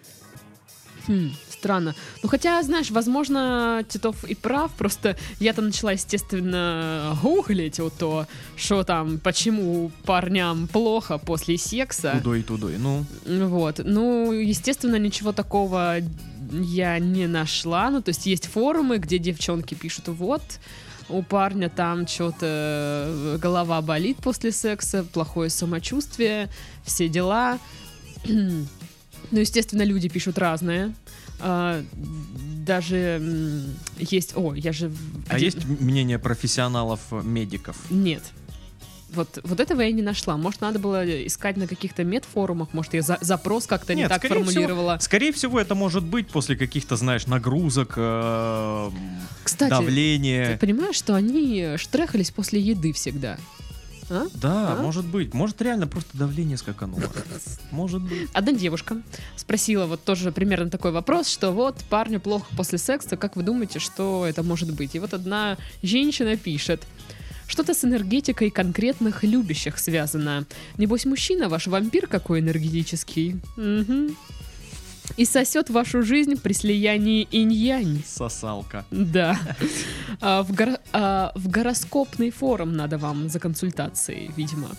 Странно. 1.60 1.96
Ну, 2.22 2.30
хотя, 2.30 2.62
знаешь, 2.62 2.92
возможно, 2.92 3.84
Титов 3.88 4.24
и 4.24 4.36
прав, 4.36 4.72
просто 4.74 5.18
я-то 5.40 5.62
начала, 5.62 5.94
естественно, 5.94 7.18
гуглить 7.22 7.80
вот 7.80 7.94
то, 7.98 8.28
что 8.56 8.84
там, 8.84 9.18
почему 9.20 9.92
парням 10.06 10.68
плохо 10.68 11.18
после 11.18 11.58
секса. 11.58 12.20
Тудой, 12.24 12.44
тудой, 12.44 12.78
ну. 12.78 13.06
Вот. 13.26 13.82
Ну, 13.84 14.32
естественно, 14.32 14.98
ничего 14.98 15.32
такого 15.32 15.98
я 16.52 17.00
не 17.00 17.28
нашла. 17.28 17.90
Ну, 17.90 18.02
то 18.02 18.10
есть 18.10 18.28
есть 18.28 18.46
форумы, 18.46 19.00
где 19.00 19.18
девчонки 19.18 19.74
пишут, 19.74 20.10
вот, 20.10 20.42
у 21.10 21.24
парня 21.24 21.70
там 21.70 22.06
что-то 22.06 23.38
голова 23.42 23.82
болит 23.82 24.18
после 24.18 24.52
секса, 24.52 25.04
плохое 25.04 25.50
самочувствие, 25.50 26.50
все 26.84 27.08
дела. 27.08 27.58
Ну, 29.32 29.40
естественно, 29.40 29.84
люди 29.84 30.10
пишут 30.10 30.38
разное. 30.38 30.94
А, 31.40 31.84
даже 32.66 33.22
есть... 33.98 34.34
О, 34.36 34.54
я 34.54 34.72
же... 34.74 34.92
А 35.30 35.36
один- 35.36 35.46
есть 35.46 35.66
мнение 35.66 36.20
профессионалов-медиков? 36.20 37.76
Нет. 37.90 38.24
Вот, 39.14 39.40
вот 39.44 39.60
этого 39.62 39.82
я 39.82 39.92
не 39.92 40.02
нашла. 40.02 40.36
Может, 40.36 40.60
надо 40.62 40.80
было 40.80 41.06
искать 41.26 41.56
на 41.56 41.66
каких-то 41.68 42.04
медфорумах, 42.04 42.74
может, 42.74 42.94
я 42.94 43.02
за- 43.02 43.18
запрос 43.22 43.66
как-то 43.66 43.96
не 43.96 44.08
так 44.08 44.18
скорее 44.20 44.44
всего, 44.44 44.46
формулировала. 44.52 44.98
Скорее 45.00 45.32
всего, 45.32 45.60
это 45.62 45.76
может 45.76 46.04
быть 46.04 46.28
после 46.28 46.58
каких-то, 46.58 46.98
знаешь, 46.98 47.26
нагрузок, 47.26 47.94
э, 47.96 48.90
Кстати, 49.44 49.70
давления. 49.70 50.52
ты 50.54 50.58
понимаешь, 50.58 50.96
что 50.96 51.16
они 51.16 51.76
штрехались 51.78 52.32
после 52.32 52.60
еды 52.60 52.92
всегда? 52.92 53.38
А? 54.10 54.26
Да, 54.36 54.74
А? 54.74 54.82
может 54.82 55.06
быть. 55.06 55.34
Может, 55.34 55.62
реально 55.62 55.88
просто 55.88 56.18
давление 56.18 56.58
скакануло. 56.58 57.04
Может 57.72 58.02
быть. 58.02 58.30
Одна 58.34 58.54
девушка 58.54 59.02
спросила 59.36 59.86
вот 59.86 60.04
тоже 60.04 60.32
примерно 60.32 60.70
такой 60.70 60.92
вопрос, 60.92 61.28
что 61.28 61.52
вот 61.52 61.76
парню 61.90 62.20
плохо 62.20 62.46
после 62.56 62.78
секса, 62.78 63.18
как 63.18 63.36
вы 63.36 63.44
думаете, 63.44 63.80
что 63.80 64.26
это 64.26 64.44
может 64.44 64.74
быть? 64.74 64.96
И 64.96 65.00
вот 65.00 65.14
одна 65.14 65.58
женщина 65.84 66.38
пишет, 66.38 66.84
что-то 67.48 67.74
с 67.74 67.84
энергетикой 67.84 68.50
конкретных 68.50 69.24
любящих 69.24 69.78
связано. 69.80 70.46
Небось, 70.78 71.06
мужчина 71.06 71.50
ваш 71.50 71.68
вампир 71.68 72.08
какой 72.08 72.40
энергетический. 72.40 73.40
Мгм. 73.56 74.16
И 75.16 75.26
сосет 75.26 75.70
вашу 75.70 76.04
жизнь 76.04 76.36
при 76.36 76.54
слиянии 76.54 77.28
инь-янь. 77.32 78.04
Сосалка. 78.06 78.86
Да. 78.92 79.40
А, 80.22 80.44
в, 80.44 80.52
горо- 80.52 80.80
а, 80.94 81.32
в 81.36 81.48
гороскопный 81.48 82.30
форум 82.30 82.76
надо 82.76 82.98
вам 82.98 83.30
за 83.30 83.40
консультацией, 83.40 84.32
видимо. 84.36 84.70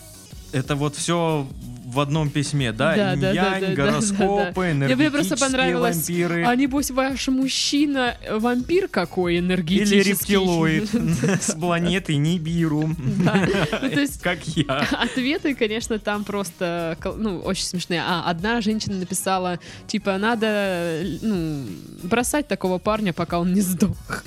Это 0.51 0.75
вот 0.75 0.95
все 0.95 1.47
в 1.89 1.99
одном 1.99 2.29
письме, 2.29 2.71
да? 2.71 2.95
Да, 2.95 3.15
да, 3.15 3.33
да, 3.33 3.59
да, 3.59 3.67
да, 3.67 3.73
гороскопы, 3.73 4.75
да. 4.79 4.95
Мне 4.95 5.11
просто 5.11 5.37
понравилось. 5.37 5.95
вампиры. 5.95 6.45
А 6.45 6.55
небось 6.55 6.91
ваш 6.91 7.27
мужчина 7.27 8.15
э, 8.21 8.37
вампир 8.37 8.87
какой 8.87 9.35
Или 9.35 9.45
энергетический? 9.45 10.11
рептилоид 10.11 10.89
с 11.41 11.53
планеты 11.55 12.15
Нибиру. 12.15 12.95
Да. 13.23 13.47
Ну, 13.81 13.89
Как 14.21 14.47
я. 14.47 14.87
Ответы, 14.91 15.55
конечно, 15.55 15.97
там 15.99 16.23
просто, 16.23 16.97
ну, 17.17 17.39
очень 17.39 17.65
смешные. 17.65 18.01
А, 18.05 18.29
одна 18.29 18.61
женщина 18.61 18.97
написала, 18.97 19.59
типа, 19.87 20.17
надо, 20.17 21.01
ну, 21.21 21.65
бросать 22.03 22.47
такого 22.47 22.77
парня, 22.77 23.13
пока 23.13 23.39
он 23.39 23.53
не 23.53 23.61
сдох. 23.61 24.23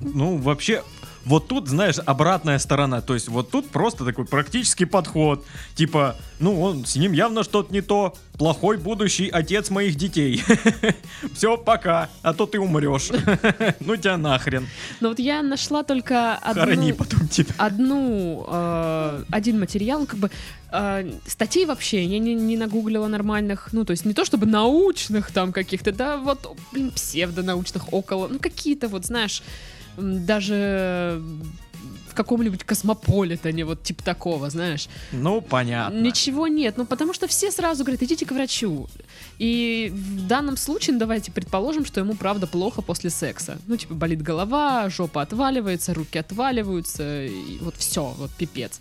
Ну, 0.00 0.36
вообще, 0.36 0.82
вот 1.26 1.48
тут, 1.48 1.68
знаешь, 1.68 1.96
обратная 2.06 2.58
сторона. 2.60 3.00
То 3.00 3.14
есть 3.14 3.28
вот 3.28 3.50
тут 3.50 3.68
просто 3.68 4.04
такой 4.04 4.24
практический 4.24 4.84
подход. 4.84 5.44
Типа, 5.74 6.16
ну, 6.38 6.62
он, 6.62 6.86
с 6.86 6.94
ним 6.94 7.12
явно 7.12 7.42
что-то 7.42 7.72
не 7.72 7.80
то. 7.80 8.14
Плохой 8.38 8.76
будущий 8.76 9.28
отец 9.28 9.70
моих 9.70 9.96
детей. 9.96 10.42
Все, 11.34 11.56
пока, 11.56 12.10
а 12.22 12.32
то 12.32 12.46
ты 12.46 12.60
умрешь. 12.60 13.10
Ну 13.80 13.96
тебя 13.96 14.16
нахрен. 14.16 14.68
Но 15.00 15.08
вот 15.08 15.18
я 15.18 15.42
нашла 15.42 15.82
только 15.82 16.34
одну, 17.56 18.46
э, 18.48 19.24
один 19.30 19.58
материал, 19.58 20.00
ну, 20.00 20.06
как 20.06 20.18
бы 20.18 20.30
э, 20.70 21.12
статей 21.26 21.66
вообще 21.66 22.04
я 22.04 22.18
не, 22.18 22.34
не 22.34 22.56
нагуглила 22.56 23.06
нормальных, 23.08 23.70
ну, 23.72 23.84
то 23.84 23.92
есть 23.92 24.04
не 24.04 24.14
то 24.14 24.24
чтобы 24.24 24.46
научных 24.46 25.32
там 25.32 25.52
каких-то, 25.52 25.92
да, 25.92 26.16
вот, 26.16 26.56
блин, 26.72 26.90
псевдонаучных, 26.90 27.92
около, 27.92 28.28
ну, 28.28 28.38
какие-то 28.38 28.88
вот, 28.88 29.06
знаешь, 29.06 29.42
даже 29.96 31.22
в 32.08 32.14
каком-нибудь 32.14 32.64
космополитане, 32.64 33.64
вот 33.64 33.82
типа 33.82 34.02
такого, 34.02 34.48
знаешь. 34.48 34.88
Ну, 35.12 35.40
понятно. 35.40 35.98
Ничего 35.98 36.46
нет, 36.46 36.76
ну 36.78 36.86
потому 36.86 37.12
что 37.12 37.26
все 37.26 37.50
сразу 37.50 37.84
говорят, 37.84 38.02
идите 38.02 38.24
к 38.24 38.32
врачу. 38.32 38.88
И 39.38 39.92
в 39.92 40.26
данном 40.26 40.56
случае, 40.56 40.94
ну, 40.94 41.00
давайте 41.00 41.30
предположим, 41.30 41.84
что 41.84 42.00
ему 42.00 42.14
правда 42.14 42.46
плохо 42.46 42.80
после 42.80 43.10
секса. 43.10 43.58
Ну, 43.66 43.76
типа 43.76 43.94
болит 43.94 44.22
голова, 44.22 44.88
жопа 44.88 45.22
отваливается, 45.22 45.92
руки 45.92 46.18
отваливаются, 46.18 47.26
и 47.26 47.58
вот 47.60 47.76
все, 47.76 48.14
вот 48.16 48.30
пипец. 48.30 48.80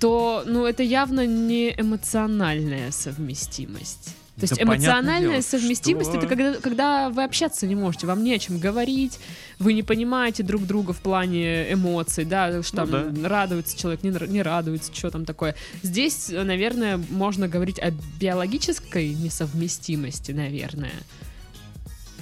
То, 0.00 0.42
ну, 0.46 0.64
это 0.64 0.82
явно 0.82 1.26
не 1.26 1.70
эмоциональная 1.78 2.90
совместимость. 2.90 4.16
То 4.40 4.44
есть 4.44 4.58
Да 4.58 4.64
понятное 4.64 4.76
эмоциональная 4.76 5.30
дело, 5.32 5.42
совместимость 5.42 6.10
что? 6.10 6.18
это 6.18 6.26
когда, 6.26 6.54
когда 6.54 7.10
вы 7.10 7.24
общаться 7.24 7.66
не 7.66 7.74
можете, 7.74 8.06
вам 8.06 8.24
не 8.24 8.34
о 8.34 8.38
чем 8.38 8.58
говорить, 8.58 9.18
вы 9.58 9.74
не 9.74 9.82
понимаете 9.82 10.42
друг 10.42 10.66
друга 10.66 10.94
в 10.94 11.00
плане 11.00 11.70
эмоций, 11.70 12.24
да, 12.24 12.62
что 12.62 12.86
Ну 12.86 12.92
там 12.92 13.14
да. 13.14 13.28
радуется 13.28 13.78
человек, 13.78 14.02
не, 14.02 14.10
не 14.28 14.42
радуется, 14.42 14.94
что 14.94 15.10
там 15.10 15.26
такое. 15.26 15.54
Здесь, 15.82 16.30
наверное, 16.30 16.98
можно 17.10 17.48
говорить 17.48 17.78
о 17.78 17.90
биологической 18.18 19.12
несовместимости, 19.12 20.32
наверное. 20.32 20.94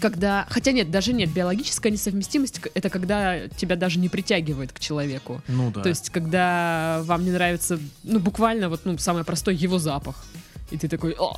Когда, 0.00 0.47
хотя 0.49 0.73
нет, 0.73 0.90
даже 0.90 1.12
нет, 1.12 1.31
биологическая 1.31 1.90
несовместимость 1.93 2.61
это 2.75 2.90
когда 2.90 3.49
тебя 3.49 3.76
даже 3.76 3.99
не 3.99 4.09
притягивает 4.09 4.73
к 4.73 4.81
человеку. 4.81 5.43
Ну 5.49 5.71
да. 5.71 5.83
То 5.83 5.88
есть, 5.88 6.11
когда 6.11 7.02
вам 7.05 7.25
не 7.25 7.31
нравится, 7.31 7.78
ну, 8.05 8.19
буквально, 8.19 8.69
вот, 8.69 8.83
ну, 8.85 8.99
самое 8.99 9.25
простое, 9.25 9.55
его 9.55 9.78
запах. 9.78 10.25
И 10.71 10.76
ты 10.76 10.88
такой... 10.88 11.14
«О, 11.19 11.37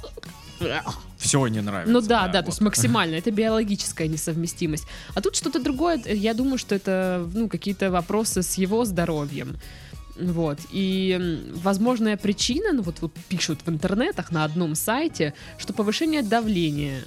все 1.16 1.46
не 1.46 1.60
нравится. 1.60 1.92
ну 1.92 2.00
да, 2.00 2.26
да, 2.28 2.40
то 2.40 2.46
вот. 2.46 2.48
есть 2.48 2.60
максимально. 2.60 3.14
Это 3.14 3.30
биологическая 3.30 4.08
несовместимость. 4.08 4.86
А 5.14 5.20
тут 5.20 5.36
что-то 5.36 5.62
другое. 5.62 6.02
Я 6.06 6.34
думаю, 6.34 6.58
что 6.58 6.74
это 6.74 7.26
ну, 7.34 7.48
какие-то 7.48 7.90
вопросы 7.90 8.42
с 8.42 8.54
его 8.54 8.84
здоровьем. 8.84 9.56
Вот. 10.18 10.58
И 10.70 11.48
возможная 11.54 12.16
причина, 12.16 12.72
ну 12.72 12.82
вот, 12.82 13.00
вот 13.00 13.12
пишут 13.28 13.60
в 13.64 13.70
интернетах 13.70 14.30
на 14.30 14.44
одном 14.44 14.74
сайте, 14.74 15.34
что 15.58 15.72
повышение 15.72 16.22
давления, 16.22 17.02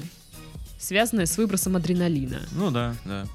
связанное 0.84 1.25
с 1.25 1.38
выбросом 1.38 1.75
адреналина. 1.75 2.42
Ну 2.52 2.72
да, 2.72 2.96
да. 3.06 3.25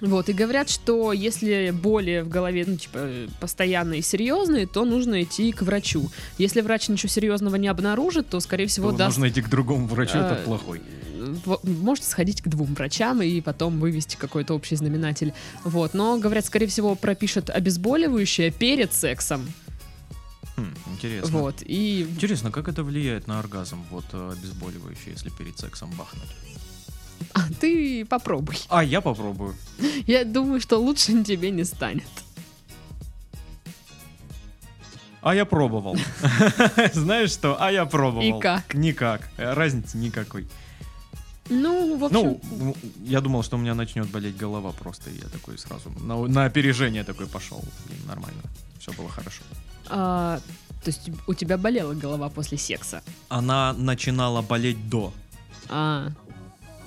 Вот, 0.00 0.30
и 0.30 0.32
говорят, 0.32 0.70
что 0.70 1.12
если 1.12 1.70
боли 1.70 2.22
в 2.24 2.28
голове, 2.28 2.64
ну, 2.66 2.76
типа, 2.76 3.08
постоянные 3.38 4.00
и 4.00 4.02
серьезные, 4.02 4.66
то 4.66 4.84
нужно 4.84 5.22
идти 5.22 5.52
к 5.52 5.60
врачу. 5.62 6.10
Если 6.38 6.62
врач 6.62 6.88
ничего 6.88 7.08
серьезного 7.08 7.56
не 7.56 7.68
обнаружит, 7.68 8.28
то, 8.28 8.40
скорее 8.40 8.66
всего, 8.66 8.92
То 8.92 8.98
даст 8.98 9.18
Нужно 9.18 9.30
идти 9.30 9.42
к 9.42 9.50
другому 9.50 9.86
врачу, 9.86 10.16
это 10.16 10.38
э, 10.40 10.44
плохой. 10.44 10.80
можете 11.62 12.06
сходить 12.08 12.40
к 12.40 12.48
двум 12.48 12.74
врачам 12.74 13.20
и 13.20 13.40
потом 13.42 13.78
вывести 13.78 14.16
какой-то 14.16 14.54
общий 14.54 14.76
знаменатель. 14.76 15.34
Вот. 15.64 15.92
Но, 15.92 16.18
говорят, 16.18 16.46
скорее 16.46 16.66
всего, 16.66 16.94
пропишет 16.94 17.50
обезболивающее 17.50 18.50
перед 18.50 18.94
сексом. 18.94 19.52
Хм, 20.56 20.74
интересно. 20.94 21.38
Вот. 21.38 21.56
И 21.60 22.06
Интересно, 22.10 22.50
как 22.50 22.68
это 22.68 22.84
влияет 22.84 23.26
на 23.26 23.38
оргазм, 23.38 23.84
вот 23.90 24.06
э, 24.12 24.32
обезболивающее, 24.32 25.12
если 25.12 25.28
перед 25.28 25.58
сексом 25.58 25.90
бахнуть? 25.90 26.30
А, 27.48 27.54
ты 27.60 28.04
попробуй. 28.04 28.56
А, 28.68 28.82
я 28.84 29.00
попробую. 29.00 29.54
Я 30.06 30.24
думаю, 30.24 30.60
что 30.60 30.78
лучше 30.78 31.22
тебе 31.24 31.50
не 31.50 31.64
станет. 31.64 32.04
А 35.22 35.34
я 35.34 35.44
пробовал. 35.44 35.96
Знаешь 36.94 37.30
что? 37.32 37.56
А 37.62 37.70
я 37.70 37.84
пробовал. 37.84 38.22
И 38.38 38.40
как? 38.40 38.74
Никак. 38.74 39.28
Разницы 39.36 39.98
никакой. 39.98 40.46
Ну, 41.50 41.96
в 41.98 42.04
общем, 42.04 42.40
Ну, 42.50 42.76
я 43.02 43.20
думал, 43.20 43.42
что 43.42 43.56
у 43.56 43.60
меня 43.60 43.74
начнет 43.74 44.08
болеть 44.08 44.36
голова 44.36 44.72
просто. 44.72 45.10
И 45.10 45.16
я 45.16 45.28
такой 45.28 45.58
сразу 45.58 45.90
на, 46.00 46.26
на 46.26 46.44
опережение 46.46 47.04
такой 47.04 47.26
пошел. 47.26 47.62
И 47.90 48.08
нормально. 48.08 48.40
Все 48.78 48.92
было 48.92 49.08
хорошо. 49.10 49.42
а, 49.90 50.40
то 50.82 50.88
есть 50.90 51.10
у 51.26 51.34
тебя 51.34 51.58
болела 51.58 51.92
голова 51.92 52.30
после 52.30 52.56
секса. 52.56 53.02
Она 53.28 53.74
начинала 53.74 54.40
болеть 54.40 54.88
до. 54.88 55.12
А, 55.68 56.08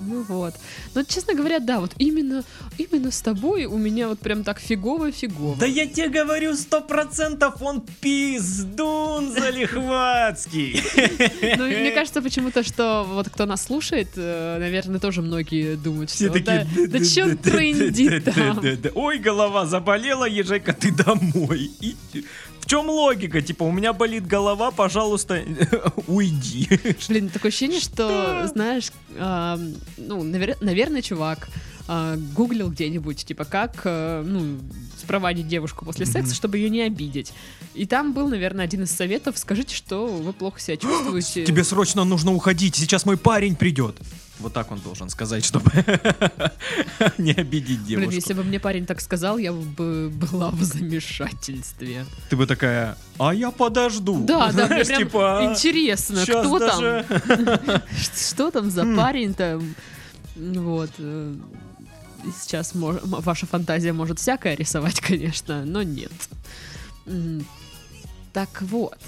ну 0.00 0.22
вот. 0.22 0.54
Но, 0.94 1.02
честно 1.02 1.34
говоря, 1.34 1.60
да, 1.60 1.80
вот 1.80 1.92
именно, 1.98 2.44
именно 2.78 3.10
с 3.10 3.20
тобой 3.20 3.64
у 3.64 3.76
меня 3.78 4.08
вот 4.08 4.18
прям 4.18 4.44
так 4.44 4.60
фигово-фигово. 4.60 5.56
Да 5.58 5.66
я 5.66 5.86
тебе 5.86 6.08
говорю, 6.08 6.54
сто 6.54 6.80
процентов 6.80 7.62
он 7.62 7.82
пиздун 8.00 9.32
залихватский. 9.32 10.82
Ну, 11.56 11.66
мне 11.66 11.92
кажется 11.92 12.20
почему-то, 12.22 12.62
что 12.62 13.06
вот 13.08 13.28
кто 13.28 13.46
нас 13.46 13.64
слушает, 13.64 14.08
э, 14.16 14.58
наверное, 14.58 14.98
тоже 14.98 15.22
многие 15.22 15.76
думают, 15.76 16.10
что 16.10 16.30
такие... 16.30 16.66
да, 16.88 17.04
чё 17.04 17.36
трындит 17.36 18.24
там? 18.24 18.60
Ой, 18.94 19.18
голова 19.18 19.66
заболела, 19.66 20.24
езжай-ка 20.24 20.72
ты 20.72 20.92
домой. 20.92 21.70
В 22.64 22.66
чем 22.66 22.88
логика? 22.88 23.42
Типа, 23.42 23.64
у 23.64 23.70
меня 23.70 23.92
болит 23.92 24.26
голова, 24.26 24.70
пожалуйста, 24.70 25.42
уйди. 26.06 26.66
Блин, 27.10 27.28
такое 27.28 27.50
ощущение, 27.50 27.78
что, 27.78 28.46
знаешь, 28.54 28.90
ну, 29.10 30.24
навер- 30.24 30.56
наверное, 30.62 31.02
чувак 31.02 31.48
а, 31.86 32.16
гуглил 32.34 32.70
где-нибудь, 32.70 33.24
типа, 33.26 33.44
как, 33.44 33.82
э, 33.84 34.22
ну, 34.26 34.58
спровадить 34.98 35.48
девушку 35.48 35.84
после 35.84 36.06
секса, 36.06 36.28
Мгм. 36.28 36.34
чтобы 36.34 36.58
ее 36.58 36.70
не 36.70 36.80
обидеть. 36.82 37.32
И 37.74 37.84
там 37.86 38.12
был, 38.14 38.28
наверное, 38.28 38.64
один 38.64 38.84
из 38.84 38.90
советов, 38.90 39.36
скажите, 39.36 39.74
что 39.74 40.06
вы 40.06 40.32
плохо 40.32 40.60
себя 40.60 40.76
чувствуете. 40.78 41.44
Тебе 41.44 41.62
срочно 41.64 42.04
нужно 42.04 42.32
уходить, 42.32 42.74
сейчас 42.76 43.04
мой 43.04 43.16
парень 43.18 43.54
придет. 43.56 43.96
Вот 44.40 44.52
так 44.52 44.72
он 44.72 44.80
должен 44.80 45.08
сказать, 45.10 45.44
чтобы 45.44 45.70
не 47.18 47.32
обидеть 47.32 47.78
Блин, 47.80 47.86
девушку. 48.00 48.12
если 48.14 48.32
бы 48.32 48.42
мне 48.42 48.58
парень 48.58 48.84
так 48.86 49.00
сказал, 49.00 49.38
я 49.38 49.52
бы 49.52 50.08
была 50.10 50.50
в 50.50 50.60
замешательстве. 50.62 52.04
Ты 52.30 52.36
бы 52.36 52.46
такая, 52.46 52.96
а 53.18 53.32
я 53.32 53.50
подожду. 53.52 54.24
Да, 54.24 54.50
да, 54.52 54.66
мне 54.66 54.84
прям 54.84 54.98
типа, 55.02 55.38
а, 55.40 55.52
интересно, 55.52 56.22
кто 56.24 56.58
там, 56.58 56.80
даже- 56.80 57.06
Ш- 57.08 57.82
что 58.30 58.50
там 58.50 58.70
за 58.70 58.82
Хм. 58.84 58.96
парень-то? 58.96 59.62
Вот. 60.36 60.90
Сейчас 62.40 62.72
ваша 62.74 63.46
фантазия 63.46 63.92
может 63.92 64.18
всякое 64.18 64.54
рисовать, 64.56 65.00
конечно, 65.00 65.64
но 65.64 65.82
нет. 65.82 66.12
Так 68.32 68.62
вот. 68.62 68.98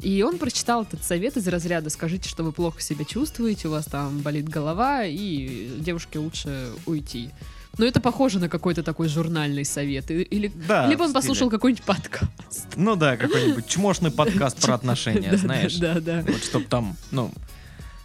И 0.00 0.22
он 0.22 0.38
прочитал 0.38 0.82
этот 0.82 1.02
совет 1.02 1.36
из 1.36 1.48
разряда 1.48 1.90
«Скажите, 1.90 2.28
что 2.28 2.44
вы 2.44 2.52
плохо 2.52 2.80
себя 2.80 3.04
чувствуете, 3.04 3.66
у 3.66 3.72
вас 3.72 3.86
там 3.86 4.20
болит 4.20 4.48
голова, 4.48 5.04
и 5.04 5.68
девушке 5.78 6.20
лучше 6.20 6.70
уйти». 6.86 7.30
Но 7.78 7.84
это 7.84 8.00
похоже 8.00 8.40
на 8.40 8.48
какой-то 8.48 8.82
такой 8.82 9.08
журнальный 9.08 9.64
совет. 9.64 10.10
Или, 10.10 10.50
Да, 10.66 10.86
либо 10.86 11.04
он 11.04 11.12
послушал 11.12 11.48
какой-нибудь 11.48 11.84
подкаст. 11.84 12.66
Ну 12.74 12.96
да, 12.96 13.16
какой-нибудь 13.16 13.68
чмошный 13.68 14.10
подкаст 14.10 14.60
про 14.60 14.74
отношения, 14.76 15.36
знаешь. 15.36 15.76
Да, 15.76 15.94
да, 15.94 16.22
да. 16.22 16.32
Вот 16.32 16.42
чтоб 16.42 16.66
там, 16.66 16.96
ну, 17.12 17.30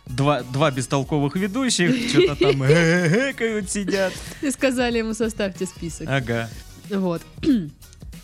два, 0.06 0.42
два 0.44 0.72
бестолковых 0.72 1.36
ведущих 1.36 1.96
что-то 2.10 2.36
там 2.36 2.64
экают 2.64 3.70
сидят. 3.70 4.14
И 4.42 4.52
сказали 4.52 5.00
ему 5.00 5.14
составьте 5.14 5.66
список. 5.66 6.08
Ага. 6.10 6.50
Вот. 6.90 7.22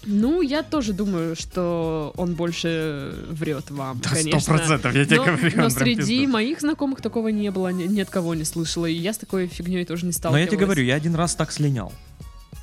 Ну, 0.05 0.41
я 0.41 0.63
тоже 0.63 0.93
думаю, 0.93 1.35
что 1.35 2.13
он 2.15 2.33
больше 2.33 3.13
врет 3.31 3.69
вам, 3.69 3.99
Да, 3.99 4.11
конечно. 4.11 4.39
Сто 4.39 4.53
процентов, 4.53 4.95
я 4.95 5.03
тебе 5.05 5.17
Но, 5.17 5.25
говорю. 5.25 5.51
но 5.57 5.69
среди 5.69 6.19
пизду. 6.21 6.31
моих 6.31 6.61
знакомых 6.61 7.01
такого 7.01 7.27
не 7.27 7.51
было, 7.51 7.67
ни, 7.73 7.83
ни 7.83 7.99
от 7.99 8.09
кого 8.09 8.33
не 8.33 8.45
слышала, 8.45 8.85
и 8.85 8.93
я 8.93 9.11
с 9.13 9.17
такой 9.17 9.47
фигней 9.47 9.83
тоже 9.83 10.03
не 10.05 10.11
Но 10.11 10.13
сталкивалась. 10.13 10.45
я 10.45 10.47
тебе 10.47 10.65
говорю, 10.65 10.83
я 10.83 10.95
один 10.95 11.15
раз 11.15 11.35
так 11.35 11.51
слинял. 11.51 11.91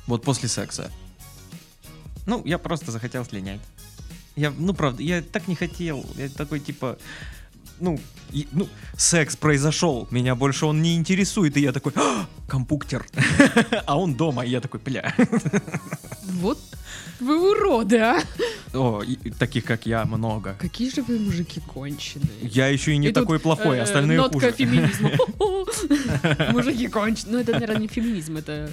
Вот 0.07 0.23
после 0.23 0.49
секса. 0.49 0.89
Ну, 2.25 2.41
я 2.43 2.57
просто 2.57 2.91
захотел 2.91 3.23
слинять. 3.23 3.61
Я, 4.35 4.51
ну, 4.57 4.73
правда, 4.73 5.03
я 5.03 5.21
так 5.21 5.47
не 5.47 5.53
хотел. 5.55 6.03
Я 6.17 6.29
такой, 6.29 6.59
типа, 6.59 6.97
ну, 7.79 7.99
и- 8.31 8.47
ну, 8.51 8.67
секс 8.97 9.35
произошел, 9.35 10.07
меня 10.11 10.35
больше 10.35 10.65
он 10.65 10.81
не 10.81 10.95
интересует, 10.95 11.57
и 11.57 11.61
я 11.61 11.71
такой, 11.71 11.93
«А, 11.95 12.25
компуктер. 12.47 13.05
А 13.85 13.97
он 13.97 14.15
дома, 14.15 14.45
и 14.45 14.49
я 14.49 14.61
такой, 14.61 14.79
бля. 14.79 15.13
Вот 16.41 16.59
вы 17.19 17.51
уроды, 17.51 17.97
а! 17.97 18.19
О, 18.73 19.01
и- 19.01 19.31
таких, 19.31 19.63
как 19.65 19.85
я, 19.85 20.05
много. 20.05 20.55
Какие 20.59 20.89
же 20.93 21.01
вы 21.01 21.17
мужики 21.19 21.59
конченые. 21.61 22.27
Я 22.41 22.67
еще 22.67 22.91
и 22.93 22.97
не 22.97 23.07
И 23.07 23.11
тут, 23.13 23.23
такой 23.23 23.39
плохой, 23.39 23.77
э, 23.77 23.81
остальные 23.81 24.17
нотка 24.17 24.39
хуже. 24.39 24.51
феминизма. 24.51 25.11
Мужики 26.51 26.87
конченые. 26.87 27.33
Ну, 27.33 27.39
это, 27.39 27.53
наверное, 27.53 27.77
не 27.79 27.87
феминизм, 27.87 28.37
это... 28.37 28.71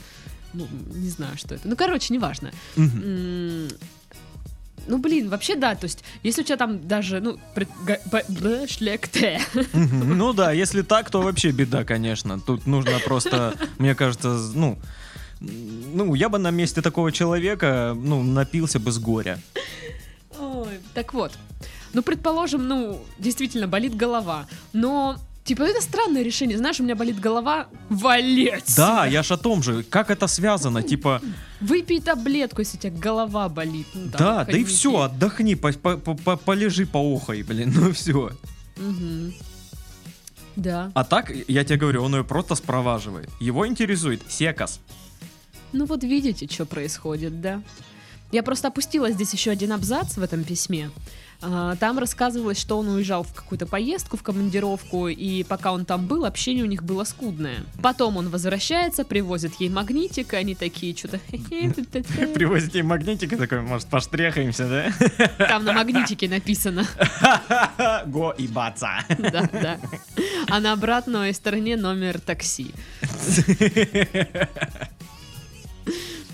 Ну, 0.52 0.68
не 0.94 1.08
знаю, 1.08 1.36
что 1.36 1.54
это. 1.54 1.66
Ну, 1.66 1.74
короче, 1.76 2.14
неважно. 2.14 2.52
Ну, 4.86 4.98
блин, 4.98 5.28
вообще 5.28 5.56
да, 5.56 5.74
то 5.74 5.84
есть, 5.84 6.04
если 6.22 6.42
у 6.42 6.44
тебя 6.44 6.56
там 6.56 6.86
даже, 6.86 7.20
ну, 7.20 7.38
шлекте. 8.68 9.40
Ну 9.72 10.32
да, 10.32 10.52
если 10.52 10.82
так, 10.82 11.10
то 11.10 11.22
вообще 11.22 11.50
беда, 11.50 11.84
конечно. 11.84 12.40
Тут 12.40 12.66
нужно 12.66 12.98
просто, 13.04 13.54
мне 13.78 13.94
кажется, 13.94 14.38
ну, 14.54 14.78
ну, 15.40 16.14
я 16.14 16.28
бы 16.28 16.38
на 16.38 16.50
месте 16.50 16.82
такого 16.82 17.12
человека, 17.12 17.94
ну, 17.96 18.22
напился 18.22 18.78
бы 18.78 18.92
с 18.92 18.98
горя. 18.98 19.38
Ой, 20.38 20.80
так 20.94 21.14
вот, 21.14 21.32
ну, 21.92 22.02
предположим, 22.02 22.68
ну, 22.68 23.04
действительно, 23.18 23.68
болит 23.68 23.96
голова, 23.96 24.46
но, 24.72 25.16
типа, 25.44 25.62
это 25.62 25.80
странное 25.82 26.22
решение, 26.22 26.58
знаешь, 26.58 26.80
у 26.80 26.82
меня 26.82 26.94
болит 26.96 27.20
голова, 27.20 27.66
валеть! 27.90 28.74
Да, 28.76 29.06
я 29.06 29.22
ж 29.22 29.32
о 29.32 29.36
том 29.36 29.62
же. 29.62 29.82
Как 29.82 30.10
это 30.10 30.26
связано? 30.26 30.82
Типа, 30.82 31.20
Выпей 31.60 32.00
таблетку, 32.00 32.60
если 32.62 32.78
у 32.78 32.80
тебя 32.80 32.92
голова 32.98 33.48
болит. 33.48 33.86
Ну, 33.94 34.10
там, 34.10 34.18
да, 34.18 34.44
да 34.44 34.58
и 34.58 34.64
все, 34.64 34.90
отдохни, 35.02 35.54
по- 35.54 35.72
по- 35.72 35.96
по- 35.96 36.14
по- 36.14 36.36
полежи, 36.36 36.86
поохай, 36.86 37.42
блин, 37.42 37.72
ну 37.76 37.92
все. 37.92 38.30
Мгм. 38.76 39.34
Да. 40.56 40.90
А 40.94 41.04
так, 41.04 41.32
я 41.48 41.64
тебе 41.64 41.78
говорю, 41.78 42.02
он 42.04 42.14
ее 42.14 42.24
просто 42.24 42.54
спроваживает. 42.54 43.28
Его 43.40 43.66
интересует 43.66 44.22
секас. 44.28 44.80
Ну 45.72 45.86
вот 45.86 46.04
видите, 46.04 46.46
что 46.48 46.64
происходит, 46.64 47.40
да? 47.40 47.60
Я 48.32 48.42
просто 48.42 48.68
опустила 48.68 49.10
здесь 49.10 49.32
еще 49.32 49.50
один 49.50 49.72
абзац 49.72 50.16
в 50.16 50.22
этом 50.22 50.44
письме. 50.44 50.90
А, 51.46 51.76
Там 51.76 51.98
рассказывалось, 51.98 52.58
что 52.58 52.78
он 52.78 52.88
уезжал 52.88 53.22
в 53.22 53.32
какую-то 53.32 53.66
поездку, 53.66 54.16
в 54.16 54.22
командировку, 54.22 55.08
и 55.08 55.42
пока 55.42 55.72
он 55.72 55.84
там 55.84 56.06
был, 56.06 56.24
общение 56.24 56.64
у 56.64 56.66
них 56.66 56.82
было 56.82 57.04
скудное. 57.04 57.58
Потом 57.82 58.16
он 58.16 58.30
возвращается, 58.30 59.04
привозит 59.04 59.54
ей 59.60 59.68
магнитик, 59.68 60.32
и 60.32 60.36
они 60.36 60.54
такие 60.54 60.96
что-то... 60.96 61.18
Привозите 62.34 62.78
им 62.78 62.86
магнитик 62.86 63.32
и 63.32 63.36
такой, 63.36 63.60
может, 63.60 63.88
поштрехаемся, 63.88 64.68
да? 64.68 65.28
Там 65.48 65.64
на 65.64 65.72
магнитике 65.72 66.28
написано. 66.28 66.86
Го 68.06 68.34
и 68.38 68.48
баца. 68.48 69.04
Да, 69.18 69.48
да. 69.52 69.78
А 70.48 70.60
на 70.60 70.72
обратной 70.72 71.34
стороне 71.34 71.76
номер 71.76 72.20
такси. 72.20 72.72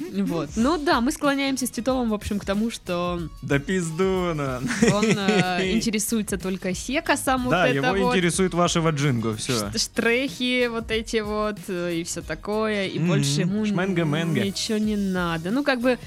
Вот. 0.26 0.50
Ну 0.56 0.78
да, 0.82 1.00
мы 1.00 1.12
склоняемся 1.12 1.66
с 1.66 1.70
Титовым, 1.70 2.10
в 2.10 2.14
общем, 2.14 2.38
к 2.38 2.44
тому, 2.44 2.70
что 2.70 3.20
Да 3.42 3.58
пизду, 3.58 4.32
ну. 4.34 4.60
он 4.94 5.04
э, 5.16 5.72
интересуется 5.76 6.38
только 6.38 6.74
секосом, 6.74 7.44
вот 7.44 7.50
Да, 7.50 7.68
это 7.68 7.76
его 7.76 8.04
вот. 8.06 8.14
интересует 8.16 8.54
вашего 8.54 8.90
джинго, 8.90 9.36
все. 9.36 9.70
Штрехи 9.76 10.68
вот 10.68 10.90
эти 10.90 11.18
вот 11.20 11.58
э, 11.68 11.96
и 11.96 12.04
все 12.04 12.22
такое, 12.22 12.86
и 12.86 12.98
Мгм. 12.98 13.08
больше 13.08 13.40
ему 13.42 13.60
н- 13.64 13.66
Шменга-менга. 13.66 14.40
ничего 14.44 14.78
не 14.78 14.96
надо. 14.96 15.50
Ну, 15.50 15.62
как 15.64 15.80
бы, 15.80 15.98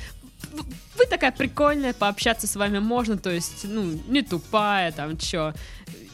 вы 0.98 1.06
такая 1.10 1.32
прикольная, 1.32 1.94
пообщаться 1.94 2.48
с 2.48 2.56
вами 2.56 2.80
можно, 2.80 3.18
то 3.18 3.30
есть, 3.32 3.64
ну, 3.64 4.00
не 4.08 4.22
тупая, 4.22 4.92
там, 4.92 5.18
чё. 5.18 5.54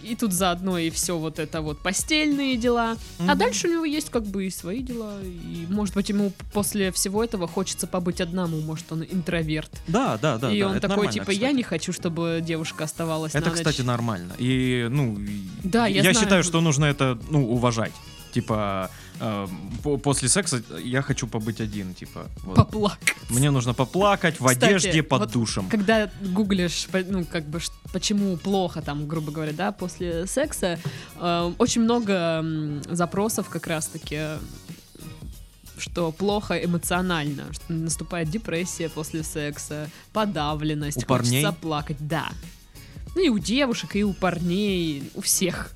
И 0.04 0.16
тут 0.16 0.34
заодно 0.34 0.78
и 0.78 0.90
все 0.90 1.18
вот 1.18 1.40
это 1.40 1.62
вот 1.62 1.80
постельные 1.80 2.56
дела. 2.58 2.96
А 3.20 3.24
Мгм. 3.24 3.38
дальше 3.38 3.68
у 3.68 3.72
него 3.72 3.86
есть 3.86 4.10
как 4.10 4.24
бы 4.24 4.46
и 4.48 4.50
свои 4.50 4.80
дела. 4.82 5.22
И, 5.24 5.66
может 5.70 5.94
быть, 5.96 6.10
ему 6.10 6.32
после 6.54 6.92
всего 6.92 7.24
этого 7.24 7.48
хочется 7.48 7.86
побыть 7.88 8.22
одному. 8.22 8.60
Может, 8.62 8.92
он 8.92 9.04
интроверт. 9.04 9.70
Да, 9.88 10.18
да, 10.22 10.38
да. 10.38 10.52
и 10.52 10.60
да, 10.60 10.68
он 10.70 10.80
такой, 10.80 11.08
типа, 11.10 11.32
я 11.32 11.38
кстати. 11.40 11.56
не 11.56 11.64
хочу, 11.64 11.92
чтобы 11.94 12.42
девушка 12.46 12.86
оставалась 12.86 13.34
Это, 13.36 13.46
на 13.46 13.52
ночь. 13.52 13.58
кстати, 13.60 13.82
нормально. 13.82 14.34
И, 14.38 14.88
ну, 14.90 15.18
Да, 15.64 15.88
я 15.88 16.02
знаю. 16.02 16.16
считаю, 16.16 16.44
что 16.44 16.62
нужно 16.62 16.86
это, 16.86 17.18
ну, 17.30 17.50
уважать. 17.52 17.92
Типа, 18.32 18.90
э, 19.20 19.48
по- 19.84 19.98
после 19.98 20.30
секса 20.30 20.62
я 20.84 21.02
хочу 21.02 21.28
побыть 21.28 21.62
один, 21.62 21.94
типа. 21.94 22.28
вот. 22.44 22.56
Поплакать. 22.56 23.16
Мне 23.30 23.52
нужно 23.52 23.74
поплакать 23.74 24.40
в 24.40 24.46
Кстати, 24.46 24.66
одежде 24.66 25.04
под 25.04 25.20
вот 25.22 25.32
душем. 25.32 25.70
Когда 25.70 26.10
гуглишь, 26.22 26.88
ну, 27.08 27.26
как 27.26 27.46
бы, 27.46 27.60
почему 27.92 28.38
плохо, 28.38 28.82
там, 28.82 29.08
грубо 29.08 29.32
говоря, 29.32 29.54
да, 29.54 29.72
после 29.72 30.28
секса, 30.28 30.80
э, 31.16 31.54
очень 31.58 31.82
много 31.82 32.44
запросов 32.90 33.50
как 33.50 33.68
раз-таки 33.68 34.20
что 35.78 36.12
плохо 36.12 36.56
эмоционально, 36.56 37.54
что 37.54 37.72
наступает 37.72 38.30
депрессия 38.30 38.90
после 38.90 39.24
секса, 39.24 39.90
подавленность, 40.12 40.98
У 40.98 41.06
парней? 41.06 41.42
хочется 41.44 41.62
плакать, 41.62 41.98
да. 42.00 42.30
Ну 43.16 43.24
и 43.26 43.30
у 43.30 43.40
девушек, 43.40 43.96
и 43.96 44.04
у 44.04 44.14
парней, 44.14 45.10
у 45.16 45.22
всех. 45.22 45.72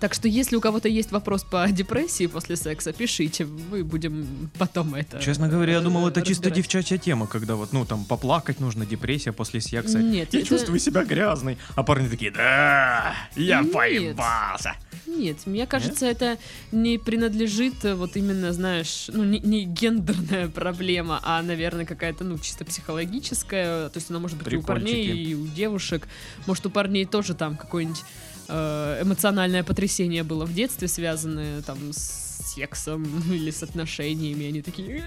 Так 0.00 0.14
что 0.14 0.28
если 0.28 0.54
у 0.56 0.60
кого-то 0.60 0.88
есть 0.88 1.10
вопрос 1.10 1.42
по 1.44 1.66
депрессии 1.70 2.26
после 2.26 2.56
секса, 2.56 2.92
пишите, 2.92 3.44
мы 3.44 3.82
будем 3.84 4.50
потом 4.58 4.94
это 4.94 5.20
Честно 5.20 5.48
говоря, 5.48 5.72
я 5.74 5.80
думал, 5.80 6.06
это 6.08 6.20
э, 6.20 6.22
чисто 6.22 6.44
разбирать. 6.44 6.56
девчачья 6.56 6.98
тема, 6.98 7.26
когда 7.26 7.56
вот, 7.56 7.72
ну, 7.72 7.84
там, 7.84 8.04
поплакать 8.04 8.60
нужно, 8.60 8.86
депрессия 8.86 9.32
после 9.32 9.60
секса. 9.60 9.98
Нет, 10.00 10.32
я 10.34 10.40
это- 10.40 10.48
чувствую 10.48 10.78
себя 10.78 11.04
грязной. 11.04 11.58
А 11.74 11.82
парни 11.82 12.08
такие, 12.08 12.30
да, 12.30 13.14
я 13.34 13.60
Нет. 13.62 13.72
поебался. 13.72 14.74
нет, 15.06 15.38
мне 15.46 15.66
кажется, 15.66 16.06
это 16.06 16.38
не 16.70 16.98
принадлежит 16.98 17.84
э, 17.84 17.94
вот 17.94 18.16
именно, 18.16 18.52
знаешь, 18.52 19.06
ну 19.12 19.24
не, 19.24 19.40
не 19.40 19.64
гендерная 19.64 20.48
проблема, 20.54 21.20
а, 21.24 21.42
наверное, 21.42 21.86
какая-то, 21.86 22.22
ну, 22.24 22.38
чисто 22.38 22.64
психологическая. 22.64 23.88
То 23.88 23.96
есть 23.98 24.10
она 24.10 24.18
может 24.20 24.38
быть 24.38 24.52
и 24.52 24.56
у 24.56 24.62
парней, 24.62 25.06
и 25.24 25.34
у 25.34 25.46
девушек. 25.46 26.06
Может, 26.46 26.66
у 26.66 26.70
парней 26.70 27.04
тоже 27.04 27.34
там 27.34 27.56
какое-нибудь 27.56 28.00
э, 28.00 28.04
эмоциональное 28.48 29.62
потрясение 29.62 30.22
было 30.22 30.44
в 30.46 30.54
детстве, 30.54 30.88
связанное 30.88 31.62
там 31.62 31.92
с 31.92 32.52
сексом 32.54 33.04
или 33.32 33.50
с 33.50 33.62
отношениями. 33.62 34.46
Они 34.46 34.62
такие 34.62 35.04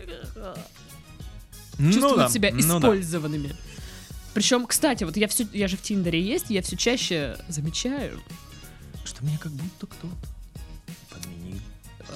Ну 1.77 1.91
чувствуют 1.91 2.17
да, 2.17 2.29
себя 2.29 2.51
ну 2.53 2.79
да. 2.79 2.87
использованными. 2.87 3.55
Причем, 4.33 4.65
кстати, 4.65 5.03
вот 5.03 5.17
я 5.17 5.27
все, 5.27 5.45
я 5.51 5.67
же 5.67 5.75
в 5.75 5.81
Тиндере 5.81 6.21
есть, 6.21 6.45
я 6.49 6.61
все 6.61 6.77
чаще 6.77 7.37
замечаю, 7.49 8.21
Что 9.03 9.25
меня 9.25 9.37
как 9.37 9.51
будто 9.51 9.87
кто-то 9.87 10.15
подменил. 11.09 11.57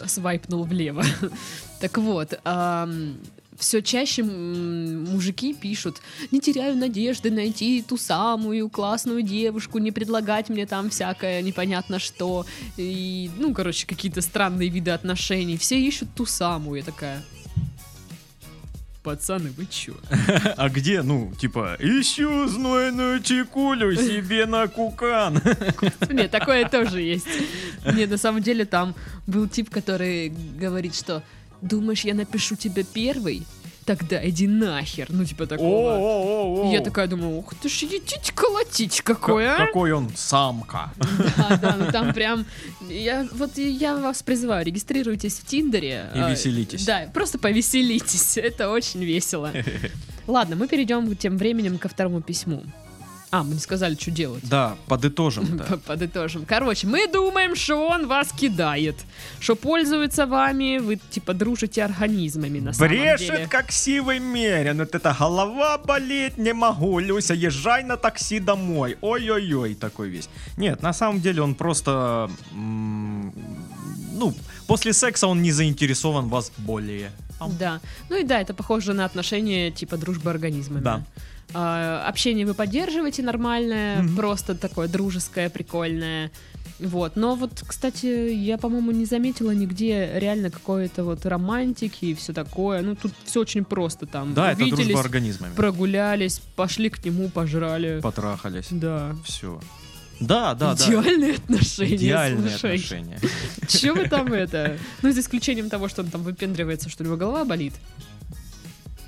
э, 0.02 0.08
свайпнул 0.08 0.64
влево. 0.64 1.04
так 1.82 1.98
вот, 1.98 2.40
все 3.58 3.82
чаще 3.82 4.24
мужики 4.24 5.54
пишут, 5.54 6.02
не 6.32 6.40
теряю 6.40 6.76
надежды 6.76 7.32
найти 7.32 7.82
ту 7.82 7.98
самую 7.98 8.70
классную 8.70 9.22
девушку, 9.22 9.80
не 9.80 9.92
предлагать 9.92 10.50
мне 10.50 10.66
там 10.66 10.90
всякое 10.90 11.42
непонятно 11.42 12.00
что. 12.00 12.46
И, 12.78 13.30
ну, 13.38 13.54
короче, 13.54 13.88
какие-то 13.88 14.22
странные 14.22 14.70
виды 14.70 14.92
отношений. 14.92 15.58
Все 15.58 15.80
ищут 15.80 16.10
ту 16.16 16.26
самую. 16.26 16.80
Я 16.80 16.86
такая, 16.86 17.24
пацаны, 19.06 19.52
вы 19.52 19.68
чё? 19.68 19.94
А 20.58 20.70
где, 20.70 21.04
ну, 21.04 21.32
типа, 21.40 21.78
ищу 21.80 22.48
знойную 22.48 23.22
чекулю 23.22 23.96
себе 23.96 24.46
на 24.48 24.68
кукан. 24.68 25.42
Нет, 26.10 26.32
такое 26.32 26.68
тоже 26.68 27.02
есть. 27.02 27.28
Не, 27.94 28.08
на 28.08 28.18
самом 28.18 28.42
деле 28.42 28.66
там 28.66 28.96
был 29.28 29.48
тип, 29.48 29.70
который 29.70 30.34
говорит, 30.60 30.96
что 30.96 31.22
думаешь, 31.66 32.06
я 32.06 32.14
напишу 32.14 32.56
тебе 32.56 32.84
первый? 32.84 33.46
Тогда 33.86 34.28
иди 34.28 34.48
нахер. 34.48 35.08
Ну, 35.10 35.26
типа 35.26 35.46
такого. 35.46 36.72
Я 36.72 36.82
такая 36.82 37.08
думаю, 37.08 37.38
ух 37.38 37.54
ты 37.54 37.70
ж 37.70 37.84
едить 37.84 38.32
колотить 38.34 39.02
какой, 39.02 39.48
а? 39.48 39.58
Какой 39.58 39.92
он 39.92 40.10
самка. 40.16 40.92
Да, 41.38 41.58
да, 41.58 41.76
ну 41.78 41.92
там 41.92 42.12
прям... 42.12 42.46
Я, 42.90 43.28
вот 43.32 43.58
я 43.58 43.96
вас 43.96 44.24
призываю, 44.24 44.66
регистрируйтесь 44.66 45.36
в 45.36 45.46
Тиндере. 45.46 46.10
И 46.16 46.20
а, 46.20 46.32
веселитесь. 46.32 46.84
Да, 46.84 47.08
просто 47.14 47.38
повеселитесь. 47.38 48.38
Это 48.38 48.72
очень 48.72 49.04
весело. 49.04 49.52
Ладно, 50.28 50.56
мы 50.56 50.68
перейдем 50.68 51.16
тем 51.16 51.38
временем 51.38 51.78
ко 51.78 51.88
второму 51.88 52.22
письму. 52.22 52.64
А, 53.36 53.44
мы 53.44 53.56
не 53.56 53.60
сказали, 53.60 53.96
что 53.96 54.12
делать. 54.12 54.48
Да, 54.50 54.78
подытожим. 54.88 55.60
Подытожим. 55.86 56.46
Короче, 56.46 56.88
мы 56.88 57.06
думаем, 57.12 57.56
что 57.56 57.86
он 57.90 58.08
вас 58.08 58.32
кидает, 58.32 58.96
что 59.42 59.58
пользуется 59.58 60.26
вами, 60.26 60.78
вы 60.78 60.96
типа 61.10 61.34
дружите 61.34 61.84
организмами 61.84 62.62
на 62.62 62.72
самом 62.72 62.92
деле. 62.92 63.18
Брешет, 63.18 63.50
как 63.50 63.74
сивый 63.74 64.20
мерин. 64.20 64.78
Вот 64.78 64.96
это 64.96 65.14
голова 65.20 65.78
болит, 65.78 66.38
не 66.38 66.54
могу. 66.54 67.00
Люся, 67.00 67.34
езжай 67.34 67.84
на 67.84 67.98
такси 67.98 68.40
домой. 68.40 68.98
Ой-ой-ой, 69.02 69.76
такой 69.76 70.08
весь. 70.08 70.30
Нет, 70.56 70.82
на 70.82 70.94
самом 70.94 71.20
деле 71.20 71.42
он 71.42 71.56
просто... 71.56 72.30
Ну, 72.54 74.34
после 74.66 74.94
секса 74.94 75.28
он 75.28 75.42
не 75.42 75.52
заинтересован 75.52 76.30
вас 76.30 76.54
более. 76.58 77.12
Да. 77.60 77.82
Ну 78.10 78.16
и 78.18 78.24
да, 78.24 78.40
это 78.40 78.54
похоже 78.54 78.94
на 78.94 79.04
отношения 79.04 79.72
типа 79.72 79.98
дружбы 79.98 80.30
организмами. 80.30 80.84
Да. 80.84 81.04
А, 81.54 82.06
общение 82.08 82.46
вы 82.46 82.54
поддерживаете 82.54 83.24
нормальное, 83.24 84.02
Мгм. 84.02 84.16
просто 84.16 84.56
такое 84.56 84.88
дружеское, 84.88 85.50
прикольное. 85.50 86.32
Вот. 86.80 87.16
Но 87.16 87.36
вот, 87.36 87.64
кстати, 87.66 88.34
я, 88.34 88.58
по-моему, 88.58 88.92
не 88.92 89.06
заметила 89.06 89.52
нигде 89.52 90.12
реально 90.16 90.50
какой-то 90.52 91.06
вот 91.06 91.26
романтики 91.26 92.06
и 92.06 92.14
все 92.16 92.34
такое. 92.34 92.82
Ну, 92.82 92.96
тут 92.96 93.14
все 93.24 93.40
очень 93.40 93.64
просто 93.64 94.06
там. 94.06 94.34
Да, 94.34 94.52
это 94.52 94.66
дружба 94.68 95.00
организмами. 95.00 95.54
прогулялись, 95.56 96.42
пошли 96.58 96.90
к 96.90 97.04
нему, 97.06 97.30
пожрали. 97.30 98.02
Потрахались. 98.02 98.68
Да. 98.72 99.16
Все. 99.24 99.62
Да, 100.20 100.54
да, 100.54 100.76
да. 100.76 100.86
Идеальные 100.86 101.36
отношения, 101.36 101.96
Идеальные 101.96 102.50
слушай. 102.50 102.76
отношения. 102.76 103.20
Че 103.70 103.94
вы 103.94 104.10
там 104.10 104.34
это? 104.34 104.78
Ну, 105.02 105.12
за 105.14 105.22
исключением 105.22 105.70
того, 105.70 105.88
что 105.88 106.02
он 106.02 106.10
там 106.10 106.24
выпендривается, 106.24 106.90
что 106.90 107.04
у 107.04 107.06
него 107.06 107.16
голова 107.16 107.46
болит. 107.46 107.74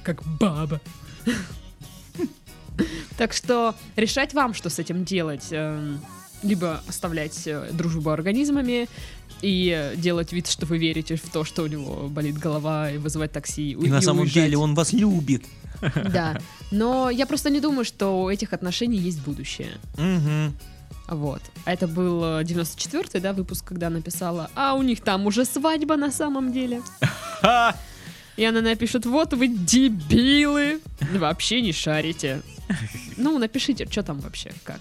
Как 0.04 0.22
баба. 0.40 0.80
Так 3.18 3.34
что 3.34 3.74
решать 3.96 4.34
вам, 4.34 4.54
что 4.54 4.70
с 4.70 4.80
этим 4.80 5.04
делать. 5.04 5.48
Эм, 5.52 6.00
Либо 6.44 6.84
оставлять 6.88 7.48
э, 7.48 7.70
дружбу 7.74 8.12
организмами 8.12 8.88
и 9.42 9.74
э, 9.76 9.96
делать 9.96 10.32
вид, 10.34 10.48
что 10.48 10.68
вы 10.68 10.78
верите 10.78 11.16
в 11.16 11.30
то, 11.32 11.44
что 11.44 11.64
у 11.64 11.68
него 11.68 12.08
болит 12.10 12.38
голова, 12.38 12.92
и 12.92 12.98
вызывать 13.00 13.32
такси. 13.32 13.72
И 13.72 13.90
на 13.90 14.02
самом 14.02 14.28
деле 14.28 14.58
он 14.58 14.76
вас 14.76 14.94
любит. 14.94 15.44
Да. 16.12 16.40
Но 16.72 17.10
я 17.10 17.26
просто 17.26 17.50
не 17.50 17.60
думаю, 17.60 17.86
что 17.86 18.24
у 18.24 18.30
этих 18.30 18.54
отношений 18.54 18.98
есть 18.98 19.22
будущее. 19.22 19.72
Мгм. 19.98 20.54
Вот. 21.08 21.42
А 21.66 21.74
это 21.74 21.88
был 21.88 22.24
э, 22.24 22.44
94-й, 22.44 23.20
да, 23.20 23.34
выпуск, 23.34 23.66
когда 23.66 23.90
написала, 23.90 24.50
а 24.56 24.74
у 24.74 24.84
них 24.84 25.02
там 25.02 25.26
уже 25.26 25.46
свадьба 25.46 25.96
на 25.96 26.12
самом 26.12 26.52
деле. 26.52 26.82
И 28.38 28.46
она 28.46 28.62
напишет, 28.62 29.06
вот 29.06 29.34
вы 29.34 29.48
дебилы, 29.48 30.80
вообще 31.14 31.62
не 31.62 31.74
шарите. 31.74 32.42
Ну, 33.18 33.38
напишите, 33.40 33.88
что 33.90 34.04
там 34.04 34.20
вообще, 34.20 34.54
как. 34.64 34.80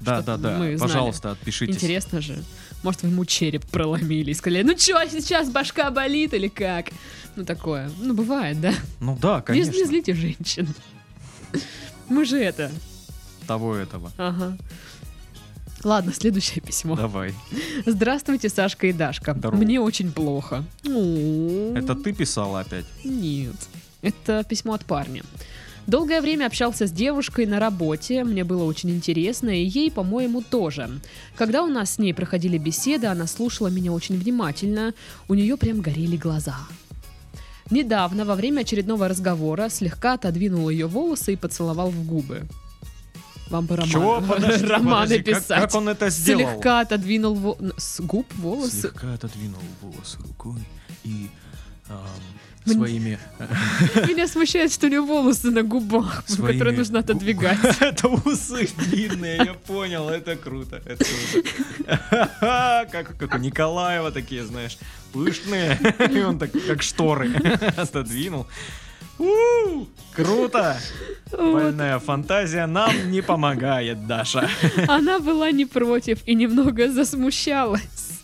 Да, 0.00 0.22
да, 0.22 0.36
да. 0.36 0.56
мы 0.58 0.76
знали. 0.76 0.90
Пожалуйста, 0.90 1.30
отпишитесь. 1.32 1.76
Интересно 1.76 2.20
же. 2.20 2.42
Может, 2.82 3.02
вы 3.02 3.10
ему 3.10 3.24
череп 3.24 3.64
проломили 3.66 4.30
и 4.30 4.34
сказали, 4.34 4.62
ну 4.62 4.74
чё, 4.74 4.98
сейчас 5.08 5.50
башка 5.50 5.90
болит 5.90 6.34
или 6.34 6.48
как? 6.48 6.90
Ну, 7.36 7.44
такое. 7.44 7.90
Ну, 8.00 8.14
бывает, 8.14 8.60
да? 8.60 8.72
Ну 9.00 9.16
да, 9.20 9.36
Не, 9.36 9.42
конечно. 9.42 9.72
не 9.72 9.84
злите 9.84 10.14
женщин. 10.14 10.68
Мы 12.08 12.24
же 12.24 12.38
это. 12.38 12.70
Того 13.46 13.74
этого. 13.76 14.12
Ага. 14.16 14.56
Ладно, 15.84 16.12
следующее 16.12 16.60
письмо. 16.60 16.96
Давай. 16.96 17.34
Здравствуйте, 17.86 18.48
Сашка 18.48 18.86
и 18.86 18.92
Дашка. 18.92 19.34
Здорово. 19.34 19.60
Мне 19.60 19.80
очень 19.80 20.12
плохо. 20.12 20.64
Это 20.84 21.94
ты 21.94 22.12
писала 22.12 22.60
опять? 22.60 22.86
Нет. 23.04 23.56
Это 24.00 24.44
письмо 24.44 24.74
от 24.74 24.84
парня. 24.84 25.22
Долгое 25.86 26.20
время 26.20 26.46
общался 26.46 26.86
с 26.86 26.92
девушкой 26.92 27.46
на 27.46 27.58
работе, 27.58 28.22
мне 28.22 28.44
было 28.44 28.62
очень 28.62 28.90
интересно, 28.90 29.50
и 29.50 29.64
ей, 29.64 29.90
по-моему, 29.90 30.40
тоже. 30.40 30.88
Когда 31.34 31.64
у 31.64 31.66
нас 31.66 31.94
с 31.94 31.98
ней 31.98 32.14
проходили 32.14 32.56
беседы, 32.56 33.08
она 33.08 33.26
слушала 33.26 33.66
меня 33.66 33.92
очень 33.92 34.16
внимательно, 34.16 34.94
у 35.26 35.34
нее 35.34 35.56
прям 35.56 35.80
горели 35.80 36.16
глаза. 36.16 36.56
Недавно, 37.70 38.24
во 38.24 38.36
время 38.36 38.60
очередного 38.60 39.08
разговора, 39.08 39.68
слегка 39.70 40.12
отодвинул 40.12 40.68
ее 40.68 40.86
волосы 40.86 41.32
и 41.32 41.36
поцеловал 41.36 41.90
в 41.90 42.06
губы. 42.06 42.42
Вам 43.50 43.66
бы 43.66 43.76
роман, 43.76 43.90
Чего? 43.90 44.20
Подожди, 44.20 44.66
романы 44.68 45.02
подожди, 45.06 45.22
как- 45.32 45.42
писать. 45.42 45.60
Как, 45.62 45.74
он 45.74 45.88
это 45.88 46.08
сделал? 46.10 46.50
Слегка 46.52 46.80
отодвинул 46.80 47.34
во- 47.34 47.58
с 47.76 48.00
губ 48.00 48.26
волосы. 48.34 48.80
Слегка 48.80 49.14
отодвинул 49.14 49.60
волосы 49.80 50.18
рукой 50.22 50.60
и 51.04 51.28
Мне- 52.64 52.74
своими... 52.74 53.18
Меня 54.08 54.26
смущает, 54.28 54.72
что 54.72 54.86
у 54.86 54.90
нее 54.90 55.00
волосы 55.02 55.50
на 55.50 55.62
губах, 55.62 56.22
Своими 56.26 56.52
которые 56.58 56.78
нужно 56.78 57.00
отодвигать. 57.00 57.58
Это 57.80 58.08
усы 58.08 58.68
длинные, 58.78 59.36
я 59.36 59.54
понял, 59.54 60.08
это 60.08 60.36
круто, 60.36 60.80
это 60.86 61.04
круто. 61.04 62.30
Как, 62.90 63.16
как 63.18 63.34
у 63.34 63.38
Николаева 63.38 64.12
такие, 64.12 64.44
знаешь, 64.44 64.78
пышные, 65.12 65.78
и 66.10 66.20
он 66.22 66.38
так, 66.38 66.50
как 66.66 66.82
шторы, 66.82 67.34
отодвинул. 67.76 68.46
У, 69.18 69.86
Круто! 70.14 70.76
Больная 71.30 71.98
фантазия 71.98 72.66
нам 72.66 73.10
не 73.10 73.22
помогает, 73.22 74.06
Даша. 74.06 74.48
Она 74.88 75.18
была 75.20 75.50
не 75.50 75.64
против 75.64 76.18
и 76.26 76.34
немного 76.34 76.90
засмущалась. 76.92 78.20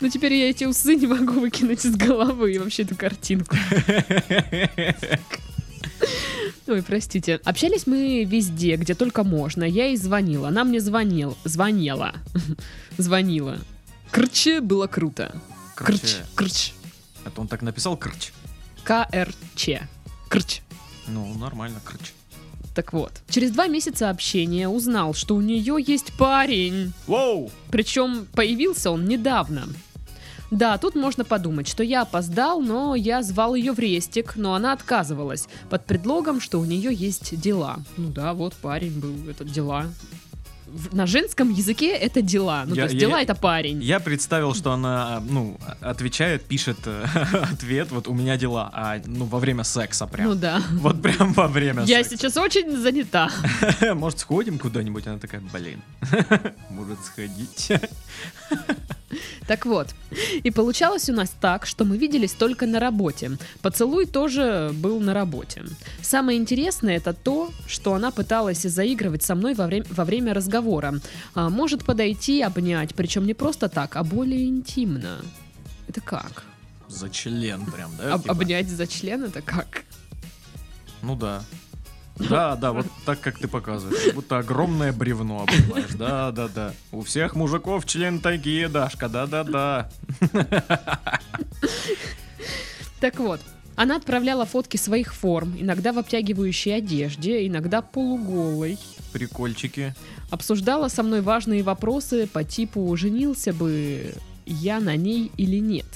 Но 0.00 0.08
теперь 0.08 0.34
я 0.34 0.50
эти 0.50 0.64
усы 0.64 0.96
не 0.96 1.06
могу 1.06 1.40
выкинуть 1.40 1.84
из 1.84 1.94
головы 1.94 2.54
и 2.54 2.58
вообще 2.58 2.82
эту 2.82 2.96
картинку. 2.96 3.56
Ой, 6.66 6.82
простите. 6.82 7.40
Общались 7.44 7.86
мы 7.86 8.24
везде, 8.24 8.76
где 8.76 8.94
только 8.94 9.22
можно. 9.22 9.62
Я 9.64 9.86
ей 9.86 9.96
звонила. 9.96 10.48
Она 10.48 10.64
мне 10.64 10.80
звонил. 10.80 11.36
Звонила. 11.44 12.14
Звонила. 12.98 13.58
Крче 14.10 14.60
было 14.60 14.86
круто. 14.86 15.40
Крч. 15.76 16.16
Крч. 16.34 16.72
это 17.24 17.40
он 17.40 17.48
так 17.48 17.62
написал, 17.62 17.96
крч. 17.96 18.32
К-Р-Ч. 18.84 19.88
Крч. 20.28 20.60
Ну, 21.08 21.34
нормально, 21.38 21.80
крч. 21.84 22.12
Так 22.74 22.92
вот. 22.92 23.12
Через 23.28 23.50
два 23.52 23.66
месяца 23.66 24.10
общения 24.10 24.68
узнал, 24.68 25.14
что 25.14 25.36
у 25.36 25.40
нее 25.40 25.76
есть 25.78 26.12
парень. 26.18 26.92
Воу! 27.06 27.50
Причем 27.70 28.26
появился 28.34 28.90
он 28.90 29.06
недавно. 29.06 29.68
Да, 30.50 30.76
тут 30.78 30.94
можно 30.94 31.24
подумать, 31.24 31.66
что 31.66 31.82
я 31.82 32.02
опоздал, 32.02 32.60
но 32.60 32.94
я 32.94 33.22
звал 33.22 33.54
ее 33.54 33.72
в 33.72 33.78
рестик, 33.78 34.36
но 34.36 34.54
она 34.54 34.72
отказывалась 34.72 35.48
под 35.70 35.84
предлогом, 35.86 36.40
что 36.40 36.60
у 36.60 36.64
нее 36.64 36.92
есть 36.94 37.40
дела. 37.40 37.78
Ну 37.96 38.10
да, 38.10 38.34
вот 38.34 38.54
парень 38.54 39.00
был, 39.00 39.28
это 39.28 39.44
дела. 39.44 39.86
На 40.92 41.06
женском 41.06 41.50
языке 41.50 41.92
это 41.96 42.22
дела. 42.22 42.64
Ну, 42.66 42.74
Я- 42.74 42.82
то 42.86 42.92
есть 42.92 42.94
я- 42.94 43.08
дела 43.08 43.20
это 43.22 43.34
парень. 43.34 43.82
Я 43.82 44.00
представил, 44.00 44.54
что 44.54 44.72
она, 44.72 45.20
ну, 45.28 45.58
отвечает, 45.80 46.44
пишет 46.44 46.78
э, 46.86 47.04
ответ, 47.52 47.90
вот 47.90 48.08
у 48.08 48.14
меня 48.14 48.36
дела, 48.36 48.70
а, 48.72 49.00
ну, 49.06 49.24
во 49.26 49.38
время 49.38 49.64
секса 49.64 50.06
прям. 50.06 50.28
Ну 50.28 50.34
да. 50.34 50.62
Вот 50.72 51.00
прям 51.02 51.32
во 51.32 51.48
время 51.48 51.82
Я 51.84 52.02
секса. 52.02 52.16
сейчас 52.16 52.36
очень 52.36 52.76
занята. 52.76 53.30
Может, 53.94 54.18
сходим 54.20 54.58
куда-нибудь? 54.58 55.06
Она 55.06 55.18
такая, 55.18 55.40
блин, 55.52 55.82
может 56.70 56.98
сходить. 57.04 57.72
Так 59.46 59.66
вот, 59.66 59.94
и 60.42 60.50
получалось 60.50 61.08
у 61.10 61.12
нас 61.12 61.30
так, 61.40 61.66
что 61.66 61.84
мы 61.84 61.98
виделись 61.98 62.32
только 62.32 62.66
на 62.66 62.80
работе. 62.80 63.32
Поцелуй 63.60 64.06
тоже 64.06 64.70
был 64.72 65.00
на 65.00 65.12
работе. 65.12 65.64
Самое 66.02 66.38
интересное 66.38 66.96
это 66.96 67.12
то, 67.12 67.52
что 67.66 67.94
она 67.94 68.10
пыталась 68.10 68.62
заигрывать 68.62 69.22
со 69.22 69.34
мной 69.34 69.54
во 69.54 69.66
время, 69.66 69.86
во 69.90 70.04
время 70.04 70.34
разговора. 70.34 70.94
А, 71.34 71.50
может 71.50 71.84
подойти, 71.84 72.42
обнять, 72.42 72.94
причем 72.94 73.26
не 73.26 73.34
просто 73.34 73.68
так, 73.68 73.96
а 73.96 74.04
более 74.04 74.46
интимно. 74.46 75.18
Это 75.88 76.00
как? 76.00 76.44
За 76.88 77.10
член 77.10 77.66
прям, 77.66 77.90
да? 77.98 78.14
Об- 78.14 78.22
типа? 78.22 78.32
обнять 78.32 78.68
за 78.68 78.86
член 78.86 79.24
это 79.24 79.42
как? 79.42 79.84
Ну 81.02 81.16
да. 81.16 81.42
Да, 82.16 82.56
да, 82.56 82.72
вот 82.72 82.86
так, 83.04 83.20
как 83.20 83.38
ты 83.38 83.48
показываешь. 83.48 84.04
Как 84.04 84.14
будто 84.14 84.38
огромное 84.38 84.92
бревно 84.92 85.42
обнимаешь. 85.42 85.94
Да, 85.94 86.30
да, 86.32 86.48
да. 86.48 86.72
У 86.92 87.02
всех 87.02 87.34
мужиков 87.34 87.86
член 87.86 88.20
такие, 88.20 88.68
Дашка, 88.68 89.08
да-да-да. 89.08 89.90
Так 93.00 93.18
вот, 93.18 93.40
она 93.76 93.96
отправляла 93.96 94.46
фотки 94.46 94.76
своих 94.76 95.14
форм, 95.14 95.56
иногда 95.58 95.92
в 95.92 95.98
обтягивающей 95.98 96.76
одежде, 96.76 97.46
иногда 97.46 97.82
полуголой. 97.82 98.78
Прикольчики. 99.12 99.94
Обсуждала 100.30 100.88
со 100.88 101.02
мной 101.02 101.20
важные 101.20 101.62
вопросы 101.62 102.26
по 102.26 102.44
типу 102.44 102.96
«женился 102.96 103.52
бы 103.52 104.14
я 104.46 104.80
на 104.80 104.96
ней 104.96 105.30
или 105.36 105.58
нет?». 105.58 105.86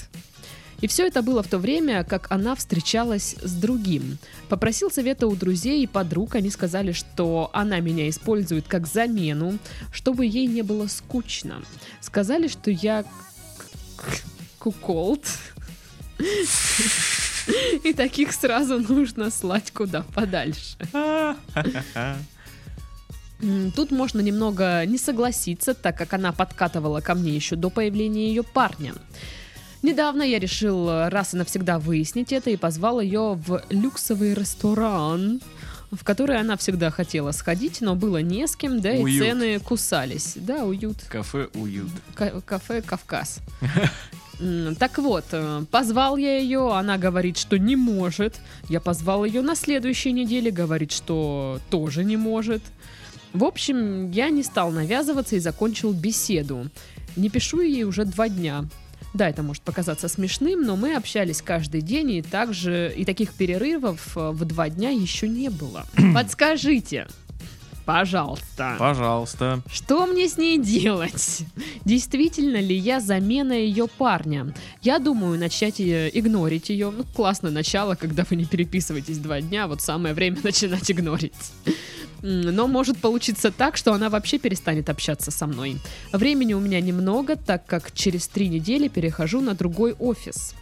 И 0.81 0.87
все 0.87 1.07
это 1.07 1.21
было 1.21 1.43
в 1.43 1.47
то 1.47 1.57
время, 1.57 2.03
как 2.03 2.31
она 2.31 2.55
встречалась 2.55 3.35
с 3.41 3.53
другим. 3.53 4.17
Попросил 4.47 4.89
совета 4.89 5.27
у 5.27 5.35
друзей 5.35 5.83
и 5.83 5.87
подруг, 5.87 6.35
они 6.35 6.49
сказали, 6.49 6.91
что 6.91 7.49
она 7.53 7.79
меня 7.79 8.09
использует 8.09 8.67
как 8.67 8.87
замену, 8.87 9.57
чтобы 9.91 10.25
ей 10.25 10.47
не 10.47 10.61
было 10.61 10.87
скучно. 10.87 11.61
Сказали, 12.01 12.47
что 12.47 12.71
я 12.71 13.03
куколд. 14.59 15.25
И 17.83 17.93
таких 17.93 18.33
сразу 18.33 18.79
нужно 18.79 19.31
слать 19.31 19.71
куда 19.71 20.03
подальше. 20.13 20.77
Тут 23.75 23.91
можно 23.91 24.19
немного 24.19 24.85
не 24.85 24.97
согласиться, 24.97 25.73
так 25.73 25.97
как 25.97 26.13
она 26.13 26.33
подкатывала 26.33 26.99
ко 26.99 27.15
мне 27.15 27.33
еще 27.33 27.55
до 27.55 27.69
появления 27.69 28.27
ее 28.27 28.43
парня. 28.43 28.93
Недавно 29.81 30.23
я 30.23 30.39
решил 30.39 30.89
раз 31.09 31.33
и 31.33 31.37
навсегда 31.37 31.79
выяснить 31.79 32.33
это 32.33 32.49
и 32.49 32.57
позвал 32.57 32.99
ее 32.99 33.35
в 33.35 33.63
люксовый 33.69 34.33
ресторан, 34.33 35.39
в 35.91 36.03
который 36.03 36.37
она 36.39 36.57
всегда 36.57 36.91
хотела 36.91 37.31
сходить, 37.31 37.79
но 37.81 37.95
было 37.95 38.21
не 38.21 38.45
с 38.45 38.55
кем, 38.55 38.81
да 38.81 38.91
и 38.93 39.01
Уют. 39.01 39.25
цены 39.25 39.59
кусались. 39.59 40.33
Да, 40.35 40.65
уют. 40.65 40.97
Кафе 41.09 41.47
уют. 41.53 41.89
Ка- 42.13 42.41
кафе 42.45 42.81
Кавказ. 42.81 43.39
Так 44.79 44.97
вот, 44.99 45.25
э, 45.33 45.63
позвал 45.69 46.15
я 46.15 46.37
ее, 46.37 46.73
она 46.73 46.97
говорит, 46.97 47.37
что 47.37 47.57
не 47.59 47.75
может. 47.75 48.35
Я 48.69 48.79
позвал 48.79 49.25
ее 49.25 49.41
на 49.41 49.53
следующей 49.55 50.13
неделе, 50.13 50.49
говорит, 50.49 50.91
что 50.93 51.59
тоже 51.69 52.05
не 52.05 52.15
может. 52.15 52.61
В 53.33 53.43
общем, 53.43 54.11
я 54.11 54.29
не 54.29 54.43
стал 54.43 54.71
навязываться 54.71 55.35
и 55.35 55.39
закончил 55.39 55.91
беседу. 55.91 56.69
Не 57.17 57.29
пишу 57.29 57.59
ей 57.59 57.83
уже 57.83 58.05
два 58.05 58.29
дня. 58.29 58.63
Да, 59.13 59.27
это 59.27 59.41
может 59.43 59.63
показаться 59.63 60.07
смешным, 60.07 60.61
но 60.63 60.75
мы 60.75 60.95
общались 60.95 61.41
каждый 61.41 61.81
день, 61.81 62.11
и 62.11 62.21
также 62.21 62.93
и 62.95 63.05
таких 63.05 63.33
перерывов 63.33 64.15
э, 64.15 64.29
в 64.31 64.45
два 64.45 64.69
дня 64.69 64.91
еще 64.91 65.27
не 65.27 65.49
было. 65.49 65.85
Подскажите, 66.13 67.07
пожалуйста. 67.85 68.75
Пожалуйста. 68.77 69.61
Что 69.71 70.05
мне 70.05 70.29
с 70.29 70.37
ней 70.37 70.59
делать? 70.59 71.41
Действительно 71.85 72.57
ли 72.57 72.75
я 72.75 72.99
замена 72.99 73.53
ее 73.53 73.87
парня? 73.87 74.53
Я 74.83 74.99
думаю 74.99 75.39
начать 75.39 75.79
э, 75.79 76.11
игнорить 76.13 76.69
ее. 76.69 76.91
Ну, 76.91 77.03
классное 77.15 77.51
начало, 77.51 77.95
когда 77.95 78.25
вы 78.29 78.35
не 78.35 78.45
переписываетесь 78.45 79.17
два 79.17 79.41
дня, 79.41 79.67
вот 79.67 79.81
самое 79.81 80.13
время 80.13 80.37
начинать 80.43 80.91
игнорить. 80.91 81.33
Но 82.21 82.67
может 82.67 82.97
получиться 82.97 83.51
так, 83.51 83.77
что 83.77 83.93
она 83.93 84.09
вообще 84.09 84.39
перестанет 84.39 84.89
общаться 84.89 85.31
со 85.31 85.47
мной. 85.47 85.77
Времени 86.11 86.53
у 86.53 86.59
меня 86.59 86.81
немного, 86.81 87.35
так 87.35 87.65
как 87.65 87.91
через 87.93 88.27
три 88.27 88.49
недели 88.49 88.87
перехожу 88.87 89.41
на 89.41 89.53
другой 89.53 89.93
офис. 89.93 90.55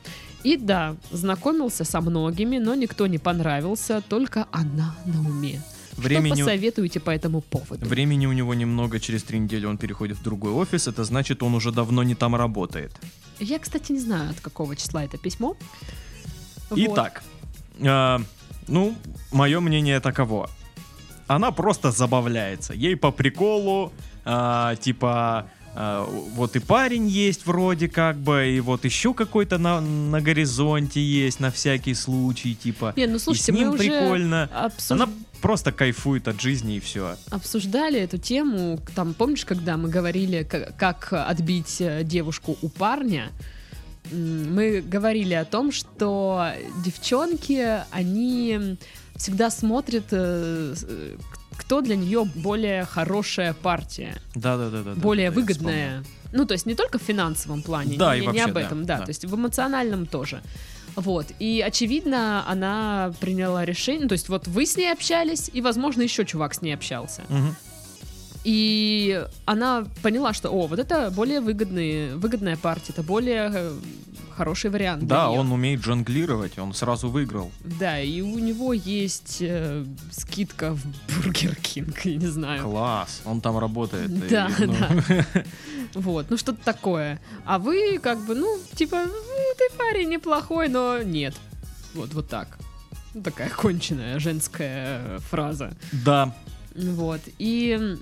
И 0.44 0.56
да, 0.56 0.96
знакомился 1.12 1.84
со 1.84 2.00
многими, 2.00 2.58
но 2.58 2.76
никто 2.76 3.08
не 3.08 3.18
понравился, 3.18 4.02
только 4.08 4.48
она 4.52 4.96
на 5.06 5.20
уме. 5.22 5.62
Что 5.94 6.02
Времени, 6.02 6.42
посоветуете 6.42 7.00
по 7.00 7.10
этому 7.10 7.42
поводу? 7.42 7.84
времени 7.88 8.28
у 8.28 8.32
него 8.32 8.54
немного, 8.54 9.00
через 9.00 9.24
три 9.24 9.40
недели 9.40 9.66
он 9.66 9.80
переходит 9.80 10.18
в 10.18 10.24
другой 10.24 10.52
офис, 10.52 10.88
это 10.88 11.04
значит, 11.04 11.42
он 11.42 11.56
уже 11.56 11.72
давно 11.72 12.04
не 12.04 12.14
там 12.14 12.36
работает. 12.36 12.92
Я, 13.40 13.58
кстати, 13.58 13.92
не 13.92 14.00
знаю, 14.00 14.30
от 14.30 14.40
какого 14.40 14.76
числа 14.76 15.04
это 15.04 15.18
письмо. 15.18 15.58
Вот. 16.70 16.80
Итак, 16.80 17.24
а, 17.82 18.22
ну, 18.68 18.96
мое 19.32 19.60
мнение 19.60 20.00
таково. 20.00 20.50
Она 21.28 21.52
просто 21.52 21.92
забавляется. 21.92 22.74
Ей 22.74 22.96
по 22.96 23.12
приколу, 23.12 23.92
а, 24.26 24.76
типа, 24.78 25.50
а, 25.76 26.06
вот 26.36 26.56
и 26.56 26.60
парень 26.60 27.08
есть 27.08 27.46
вроде 27.46 27.88
как 27.90 28.18
бы, 28.18 28.48
и 28.50 28.60
вот 28.62 28.86
еще 28.86 29.14
какой-то 29.14 29.58
на, 29.58 29.82
на 29.82 30.22
горизонте 30.22 31.02
есть 31.02 31.40
на 31.40 31.52
всякий 31.52 31.94
случай, 31.94 32.56
типа. 32.56 32.94
Не, 32.96 33.08
ну 33.08 33.16
и 33.16 33.20
с 33.20 33.24
слушайте, 33.24 33.52
ним 33.52 33.68
мы 33.70 33.74
уже 33.76 33.84
прикольно. 33.84 34.50
обсуж- 34.54 34.94
Она 34.94 35.10
просто 35.42 35.72
кайфует 35.72 36.28
от 36.28 36.42
жизни 36.42 36.78
и 36.78 36.80
все. 36.80 37.16
обсуждали 37.30 38.00
эту 38.00 38.18
тему. 38.18 38.80
Там, 38.96 39.14
помнишь, 39.14 39.46
когда 39.46 39.78
мы 39.78 39.90
говорили, 39.90 40.44
к- 40.44 40.74
как 40.78 41.10
отбить 41.12 41.78
э, 41.82 42.04
девушку 42.04 42.58
у 42.62 42.70
парня? 42.70 43.30
Мы 44.12 44.82
говорили 44.82 45.34
о 45.34 45.44
том, 45.44 45.72
что 45.74 46.48
девчонки, 46.86 47.82
они 47.92 48.78
всегда 49.18 49.50
смотрят, 49.50 50.06
э, 50.12 50.76
э, 50.82 51.16
кто 51.58 51.82
для 51.82 51.96
нее 51.96 52.26
более 52.36 52.86
хорошая 52.86 53.54
партия. 53.54 54.22
Да, 54.36 54.58
да, 54.58 54.70
да, 54.70 54.84
да. 54.84 54.94
более 54.96 55.30
да, 55.32 55.36
выгодная. 55.36 56.04
Ну, 56.34 56.46
то 56.46 56.54
есть 56.54 56.66
не 56.66 56.76
только 56.76 57.00
в 57.00 57.02
финансовом 57.02 57.62
плане, 57.62 57.98
Да, 57.98 58.14
не, 58.14 58.20
и 58.20 58.22
не 58.22 58.28
вообще, 58.28 58.44
об 58.44 58.54
да, 58.54 58.62
этом, 58.62 58.86
да, 58.86 58.98
да. 59.00 59.06
то 59.06 59.10
есть 59.10 59.26
в 59.26 59.36
эмоциональном 59.36 60.06
тоже. 60.06 60.42
Вот. 60.96 61.28
И, 61.38 61.64
очевидно, 61.66 62.44
она 62.48 63.14
приняла 63.20 63.66
решение. 63.66 64.08
То 64.08 64.14
есть, 64.14 64.30
вот 64.30 64.48
вы 64.48 64.66
с 64.66 64.78
ней 64.78 64.92
общались, 64.92 65.50
и, 65.54 65.62
возможно, 65.62 66.02
еще 66.02 66.26
чувак 66.26 66.56
с 66.56 66.62
ней 66.62 66.74
общался. 66.74 67.22
вспомнил. 67.24 67.56
И 68.44 69.26
она 69.46 69.86
поняла, 70.02 70.34
что, 70.34 70.50
о, 70.50 70.68
вот 70.68 70.80
это 70.80 71.12
более 71.12 71.42
выгодные, 71.42 72.16
выгодная 72.16 72.58
партия, 72.58 72.94
это 72.94 73.04
более 73.04 73.52
э, 73.54 73.74
хороший 74.36 74.70
вариант. 74.70 75.06
Да, 75.08 75.30
он 75.30 75.52
умеет 75.52 75.84
жонглировать, 75.84 76.58
он 76.60 76.74
сразу 76.74 77.10
выиграл. 77.10 77.52
Да, 77.64 78.00
и 78.00 78.22
у 78.22 78.40
него 78.40 78.74
есть 78.74 79.38
э, 79.42 79.86
скидка 80.12 80.76
в 80.76 80.82
Бургер 81.16 81.56
Кинг, 81.56 82.06
я 82.06 82.16
не 82.16 82.28
знаю. 82.28 82.64
Класс, 82.64 83.22
он 83.26 83.42
там 83.42 83.58
работает. 83.58 84.10
и, 84.10 84.30
Да, 84.30 84.50
ну, 84.60 84.74
Вот, 85.94 86.30
ну 86.30 86.38
что-то 86.38 86.64
такое. 86.64 87.20
А 87.46 87.58
вы 87.58 88.00
как 88.02 88.20
бы, 88.26 88.36
ну, 88.36 88.60
типа, 88.76 89.06
ну, 89.06 89.56
ты 89.58 89.76
парень 89.78 90.10
неплохой, 90.10 90.70
но 90.70 91.02
нет. 91.02 91.36
Вот, 91.94 92.14
вот 92.14 92.30
так. 92.30 92.58
Ну, 93.14 93.24
такая 93.24 93.50
конченая 93.50 94.20
женская 94.20 95.20
фраза. 95.20 95.74
Да, 95.92 96.36
Вот. 96.76 97.22
И 97.40 97.98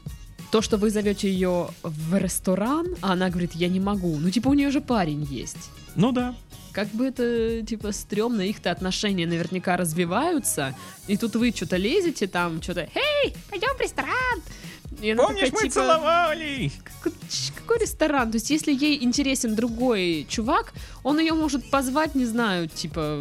то, 0.56 0.62
что 0.62 0.78
вы 0.78 0.90
зовете 0.90 1.30
ее 1.30 1.68
в 1.84 2.18
ресторан, 2.18 2.96
а 3.02 3.12
она 3.12 3.28
говорит, 3.30 3.52
я 3.56 3.68
не 3.68 3.82
могу. 3.82 4.16
Ну, 4.18 4.30
типа, 4.30 4.48
у 4.48 4.54
нее 4.54 4.72
же 4.72 4.80
парень 4.80 5.28
есть. 5.30 5.70
ну 5.98 6.14
да. 6.14 6.34
Как 6.72 6.88
бы 6.92 7.08
это, 7.08 7.62
типа, 7.66 7.92
стрёмно, 7.92 8.40
их-то 8.42 8.72
отношения 8.72 9.28
наверняка 9.28 9.76
развиваются, 9.76 10.74
и 11.08 11.18
тут 11.18 11.36
вы 11.36 11.52
что-то 11.54 11.76
лезете 11.76 12.28
там, 12.28 12.62
что-то, 12.62 12.88
эй, 12.96 13.34
пойдем 13.50 13.76
в 13.78 13.82
ресторан! 13.82 14.42
И 15.02 15.14
Помнишь, 15.14 15.50
такая, 15.50 15.52
мы 15.52 15.60
типа, 15.64 15.74
целовались? 15.74 16.72
«Как- 17.04 17.14
ч- 17.30 17.52
Какой 17.58 17.80
ресторан? 17.80 18.32
То 18.32 18.38
есть, 18.38 18.50
если 18.50 18.72
ей 18.74 19.04
интересен 19.04 19.56
другой 19.56 20.26
чувак, 20.30 20.74
он 21.04 21.20
ее 21.20 21.34
может 21.34 21.70
позвать, 21.70 22.16
не 22.16 22.26
знаю, 22.26 22.70
типа... 22.70 23.20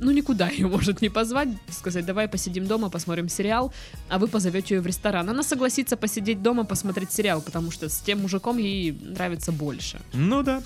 Ну, 0.00 0.12
никуда 0.12 0.48
ее 0.58 0.68
может 0.68 1.02
не 1.02 1.08
позвать, 1.08 1.48
сказать, 1.70 2.06
давай 2.06 2.28
посидим 2.28 2.66
дома, 2.66 2.90
посмотрим 2.90 3.28
сериал, 3.28 3.72
а 4.08 4.18
вы 4.18 4.28
позовете 4.28 4.74
ее 4.76 4.80
в 4.80 4.86
ресторан. 4.86 5.28
Она 5.28 5.42
согласится 5.42 5.96
посидеть 5.96 6.42
дома, 6.42 6.64
посмотреть 6.64 7.12
сериал, 7.12 7.42
потому 7.42 7.70
что 7.70 7.88
с 7.88 8.00
тем 8.00 8.20
мужиком 8.20 8.58
ей 8.58 8.92
нравится 8.92 9.52
больше. 9.52 10.00
Ну 10.12 10.42
да. 10.42 10.62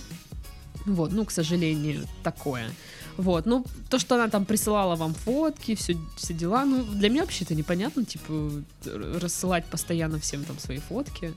Вот, 0.87 1.13
ну, 1.13 1.25
к 1.25 1.31
сожалению, 1.31 2.07
такое. 2.23 2.71
Вот, 3.17 3.47
ну, 3.47 3.65
то, 3.91 3.99
что 3.99 4.15
она 4.15 4.29
там 4.29 4.45
присылала 4.45 4.97
вам 4.97 5.15
фотки, 5.15 5.75
все, 5.75 5.97
все 6.17 6.35
дела, 6.35 6.65
ну, 6.65 6.83
для 6.83 7.09
меня 7.09 7.23
вообще 7.23 7.45
это 7.45 7.55
непонятно, 7.55 8.05
типа, 8.05 8.51
рассылать 8.85 9.65
постоянно 9.67 10.19
всем 10.19 10.45
там 10.45 10.59
свои 10.59 10.79
фотки. 10.79 11.35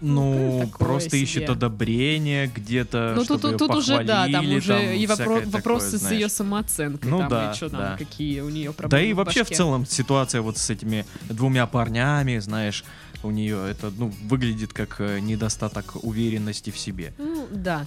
Ну, 0.00 0.60
такое 0.64 0.78
просто 0.88 1.10
себе. 1.10 1.22
ищет 1.22 1.50
одобрение 1.50 2.46
где-то, 2.54 3.14
Ну, 3.16 3.24
чтобы 3.24 3.40
тут, 3.40 3.50
её 3.52 3.58
тут 3.58 3.74
уже, 3.76 4.04
да, 4.04 4.28
там 4.28 4.50
уже 4.52 4.68
там 4.68 4.82
и 4.92 5.06
вопро- 5.06 5.48
вопросы 5.50 5.86
такое, 5.86 5.98
с 5.98 6.00
знаешь. 6.02 6.20
ее 6.20 6.28
самооценкой, 6.28 7.10
Ну 7.10 7.18
там, 7.20 7.28
да, 7.28 7.50
и 7.52 7.54
что 7.56 7.68
там, 7.70 7.80
да. 7.80 7.96
какие 7.98 8.40
у 8.40 8.50
нее 8.50 8.72
проблемы 8.72 8.90
Да 8.90 9.08
и 9.10 9.12
в 9.12 9.16
вообще 9.16 9.40
в 9.40 9.44
башке. 9.44 9.54
целом 9.56 9.86
ситуация 9.86 10.42
вот 10.42 10.58
с 10.58 10.68
этими 10.70 11.06
двумя 11.28 11.66
парнями, 11.66 12.38
знаешь, 12.38 12.84
у 13.22 13.30
нее 13.30 13.70
это, 13.70 13.90
ну, 13.96 14.12
выглядит 14.24 14.72
как 14.74 14.96
э, 14.98 15.18
недостаток 15.20 15.96
уверенности 16.04 16.70
в 16.70 16.78
себе. 16.78 17.14
Ну, 17.18 17.46
да. 17.50 17.86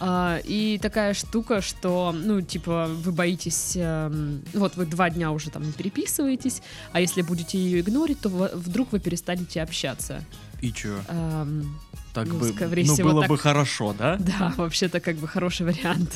А, 0.00 0.38
и 0.44 0.78
такая 0.80 1.12
штука, 1.12 1.60
что, 1.60 2.14
ну, 2.16 2.40
типа, 2.40 2.86
вы 2.88 3.10
боитесь, 3.12 3.72
эм, 3.74 4.42
вот 4.54 4.76
вы 4.76 4.86
два 4.86 5.10
дня 5.10 5.32
уже 5.32 5.50
там 5.50 5.64
не 5.64 5.72
переписываетесь, 5.72 6.62
а 6.92 7.00
если 7.00 7.20
будете 7.22 7.58
ее 7.58 7.80
игнорить, 7.80 8.20
то 8.20 8.28
вдруг 8.54 8.92
вы 8.92 9.00
перестанете 9.00 9.60
общаться. 9.60 10.24
И 10.60 10.72
чё? 10.72 11.00
Эм, 11.08 11.78
Так 12.14 12.26
Ну, 12.26 12.38
бы, 12.38 12.52
ну, 12.52 12.94
всего, 12.94 13.10
было 13.10 13.20
так. 13.22 13.30
бы 13.30 13.38
хорошо, 13.38 13.94
да? 13.98 14.16
да, 14.20 14.52
вообще-то 14.56 15.00
как 15.00 15.16
бы 15.16 15.28
хороший 15.28 15.66
вариант. 15.66 16.10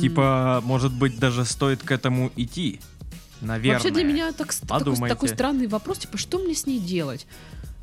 Типа, 0.00 0.60
может 0.64 0.92
быть, 0.92 1.18
даже 1.18 1.44
стоит 1.44 1.82
к 1.82 1.90
этому 1.90 2.30
идти. 2.36 2.80
Наверное. 3.40 3.74
Вообще 3.74 3.90
для 3.92 4.04
меня 4.04 4.32
так, 4.32 4.52
такой, 4.54 5.08
такой 5.08 5.28
странный 5.28 5.66
вопрос, 5.66 5.98
типа, 5.98 6.18
что 6.18 6.38
мне 6.38 6.54
с 6.54 6.66
ней 6.66 6.78
делать? 6.78 7.26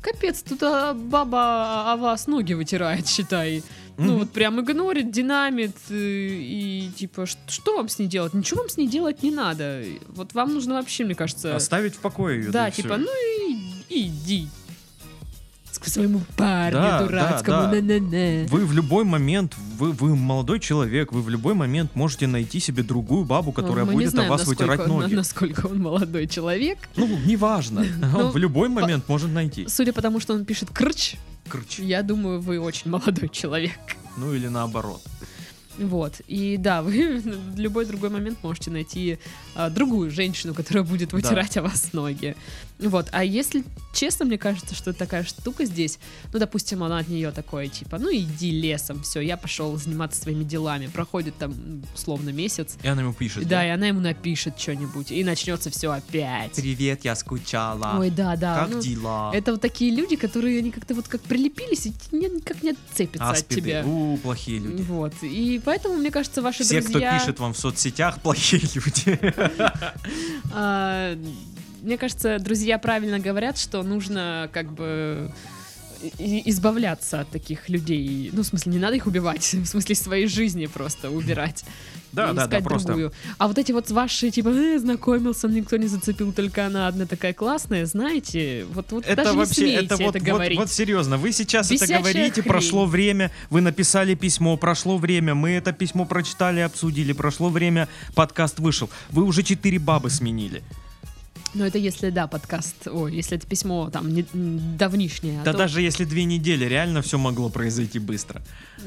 Капец, 0.00 0.42
тут 0.42 0.62
а, 0.62 0.94
баба 0.94 1.92
о 1.92 1.96
вас 1.96 2.28
ноги 2.28 2.52
вытирает, 2.54 3.08
считай. 3.08 3.64
Ну 3.96 4.04
Мгм. 4.12 4.18
вот 4.20 4.30
прям 4.30 4.60
игнорит, 4.60 5.10
динамит 5.10 5.74
э, 5.90 5.94
и 5.98 6.88
типа, 6.96 7.26
ш- 7.26 7.36
что 7.48 7.76
вам 7.76 7.88
с 7.88 7.98
ней 7.98 8.06
делать? 8.06 8.32
Ничего 8.32 8.60
вам 8.60 8.68
с 8.68 8.76
ней 8.76 8.86
делать 8.86 9.24
не 9.24 9.32
надо. 9.32 9.82
Вот 10.14 10.34
вам 10.34 10.54
нужно 10.54 10.74
вообще, 10.74 11.04
мне 11.04 11.16
кажется... 11.16 11.56
Оставить 11.56 11.96
в 11.96 11.98
покое 11.98 12.38
ее. 12.44 12.50
да, 12.50 12.70
типа, 12.70 12.96
ну 12.96 13.08
и 13.48 13.56
иди. 13.90 14.48
К 15.80 15.86
своему 15.88 16.20
парню 16.36 16.72
Да, 16.78 16.98
да, 17.00 17.06
дурацкому, 17.06 17.56
да. 17.62 17.72
на-на-на. 17.72 18.46
Вы 18.48 18.66
в 18.66 18.72
любой 18.72 19.04
момент, 19.04 19.54
вы, 19.78 19.92
вы 19.92 20.16
молодой 20.16 20.58
человек, 20.60 21.12
вы 21.12 21.22
в 21.22 21.28
любой 21.28 21.54
момент 21.54 21.94
можете 21.94 22.26
найти 22.26 22.60
себе 22.60 22.82
другую 22.82 23.24
бабу, 23.24 23.52
которая 23.52 23.84
Ну, 23.84 23.92
будет 23.92 24.10
знаем, 24.10 24.30
о 24.32 24.36
вас 24.36 24.46
вытирать 24.46 24.80
он- 24.80 24.88
ноги. 24.88 25.14
насколько 25.14 25.66
он 25.66 25.80
молодой 25.80 26.26
человек. 26.26 26.78
Ну, 26.96 27.06
неважно. 27.24 27.84
Ну, 28.12 28.18
Он 28.26 28.30
в 28.32 28.36
любой 28.36 28.68
момент 28.68 29.08
может 29.08 29.30
найти. 29.30 29.66
Судя 29.68 29.92
по 29.92 30.02
тому, 30.02 30.18
что 30.20 30.34
он 30.34 30.44
пишет 30.44 30.70
крч, 30.70 31.14
Крч. 31.48 31.78
я 31.78 32.02
думаю, 32.02 32.40
вы 32.40 32.58
очень 32.60 32.90
молодой 32.90 33.28
человек. 33.28 33.78
Ну 34.16 34.34
или 34.34 34.48
наоборот. 34.48 35.00
Вот. 35.78 36.20
И 36.26 36.56
да, 36.56 36.82
вы 36.82 37.20
в 37.20 37.58
любой 37.58 37.86
другой 37.86 38.10
момент 38.10 38.38
можете 38.42 38.70
найти 38.70 39.18
а, 39.54 39.70
другую 39.70 40.10
женщину, 40.10 40.54
которая 40.54 40.84
будет 40.84 41.12
вытирать 41.12 41.56
о 41.56 41.62
вас 41.62 41.92
ноги. 41.92 42.36
Вот. 42.78 43.08
А 43.12 43.24
если 43.24 43.64
честно, 43.92 44.24
мне 44.24 44.38
кажется, 44.38 44.74
что 44.74 44.92
такая 44.92 45.24
штука 45.24 45.64
здесь, 45.64 45.98
ну, 46.32 46.38
допустим, 46.38 46.84
она 46.84 46.98
от 46.98 47.08
нее 47.08 47.32
такое, 47.32 47.66
типа, 47.68 47.98
ну, 47.98 48.10
иди 48.12 48.50
лесом, 48.50 49.02
все, 49.02 49.20
я 49.20 49.36
пошел 49.36 49.76
заниматься 49.76 50.20
своими 50.20 50.44
делами. 50.44 50.86
Проходит 50.86 51.36
там, 51.38 51.54
условно, 51.94 52.30
месяц. 52.30 52.76
И 52.82 52.86
она 52.86 53.02
ему 53.02 53.12
пишет. 53.12 53.46
Да, 53.48 53.66
и 53.66 53.70
она 53.70 53.88
ему 53.88 54.00
напишет 54.00 54.58
что-нибудь, 54.58 55.10
и 55.10 55.24
начнется 55.24 55.70
все 55.70 55.90
опять. 55.90 56.54
Привет, 56.54 57.04
я 57.04 57.16
скучала. 57.16 57.96
Ой, 57.98 58.10
да, 58.10 58.36
да. 58.36 58.60
как 58.60 58.70
ну, 58.70 58.80
дела? 58.80 59.32
Это 59.34 59.52
вот 59.52 59.60
такие 59.60 59.94
люди, 59.94 60.16
которые 60.16 60.58
они 60.58 60.70
как-то 60.70 60.94
вот 60.94 61.08
как 61.08 61.20
прилепились 61.22 61.86
и 61.86 61.92
ни- 62.12 62.36
никак 62.36 62.62
не 62.62 62.70
отцепятся 62.70 63.30
от 63.30 63.36
Аспиды. 63.38 63.60
тебя. 63.60 63.84
У, 63.84 64.16
плохие 64.18 64.60
люди. 64.60 64.82
Вот. 64.82 65.14
И 65.22 65.60
поэтому, 65.68 65.96
мне 65.96 66.10
кажется, 66.10 66.40
ваши 66.40 66.64
Все, 66.64 66.80
кто 66.80 66.92
друзья... 66.92 67.18
пишет 67.18 67.38
вам 67.40 67.52
в 67.52 67.58
соцсетях, 67.58 68.18
плохие 68.22 68.62
люди. 68.74 69.20
А, 70.50 71.14
мне 71.82 71.98
кажется, 71.98 72.38
друзья 72.38 72.78
правильно 72.78 73.18
говорят, 73.18 73.58
что 73.58 73.82
нужно 73.82 74.48
как 74.54 74.72
бы 74.72 75.30
избавляться 76.18 77.20
от 77.20 77.30
таких 77.30 77.68
людей. 77.68 78.30
Ну, 78.32 78.42
в 78.42 78.46
смысле, 78.46 78.72
не 78.72 78.78
надо 78.78 78.96
их 78.96 79.06
убивать, 79.06 79.42
в 79.54 79.66
смысле 79.66 79.94
своей 79.94 80.26
жизни 80.26 80.66
просто 80.66 81.10
убирать. 81.10 81.64
Да, 82.12 82.24
и 82.24 82.26
да, 82.28 82.32
да, 82.32 82.42
искать 82.44 82.64
просто. 82.64 82.88
другую. 82.88 83.12
А 83.36 83.48
вот 83.48 83.58
эти 83.58 83.72
вот 83.72 83.90
ваши, 83.90 84.30
типа, 84.30 84.48
«Э, 84.48 84.78
знакомился, 84.78 85.46
никто 85.48 85.76
не 85.76 85.88
зацепил, 85.88 86.32
только 86.32 86.66
она 86.66 86.88
одна 86.88 87.04
такая 87.04 87.34
классная, 87.34 87.84
знаете, 87.86 88.64
вот, 88.72 88.92
вот 88.92 89.04
Это 89.04 89.16
даже 89.16 89.32
не 89.32 89.36
вообще, 89.36 89.54
смейте 89.54 89.84
это 89.84 89.94
это, 89.94 90.04
вот, 90.04 90.14
вот, 90.14 90.22
говорить. 90.22 90.58
вот 90.58 90.70
серьезно, 90.70 91.18
вы 91.18 91.32
сейчас 91.32 91.66
это 91.66 91.74
Бесячая 91.74 91.98
говорите, 91.98 92.40
хрень. 92.40 92.44
прошло 92.44 92.86
время, 92.86 93.30
вы 93.50 93.60
написали 93.60 94.14
письмо, 94.14 94.56
прошло 94.56 94.96
время, 94.96 95.34
мы 95.34 95.50
это 95.50 95.72
письмо 95.72 96.06
прочитали, 96.06 96.60
обсудили, 96.60 97.12
прошло 97.12 97.50
время, 97.50 97.88
подкаст 98.14 98.58
вышел, 98.58 98.88
вы 99.10 99.24
уже 99.24 99.42
четыре 99.42 99.78
бабы 99.78 100.08
сменили. 100.08 100.62
Но 101.54 101.66
это 101.66 101.78
если, 101.78 102.10
да, 102.10 102.26
подкаст, 102.26 102.86
ой, 102.88 103.14
если 103.16 103.38
это 103.38 103.46
письмо 103.46 103.88
там 103.90 104.12
не, 104.12 104.24
давнишнее. 104.32 105.40
а 105.40 105.44
Да 105.44 105.52
то- 105.52 105.58
даже 105.58 105.80
если 105.80 106.04
две 106.04 106.24
недели, 106.24 106.66
реально 106.66 107.00
все 107.00 107.16
могло 107.18 107.48
произойти 107.48 107.98
быстро. 107.98 108.42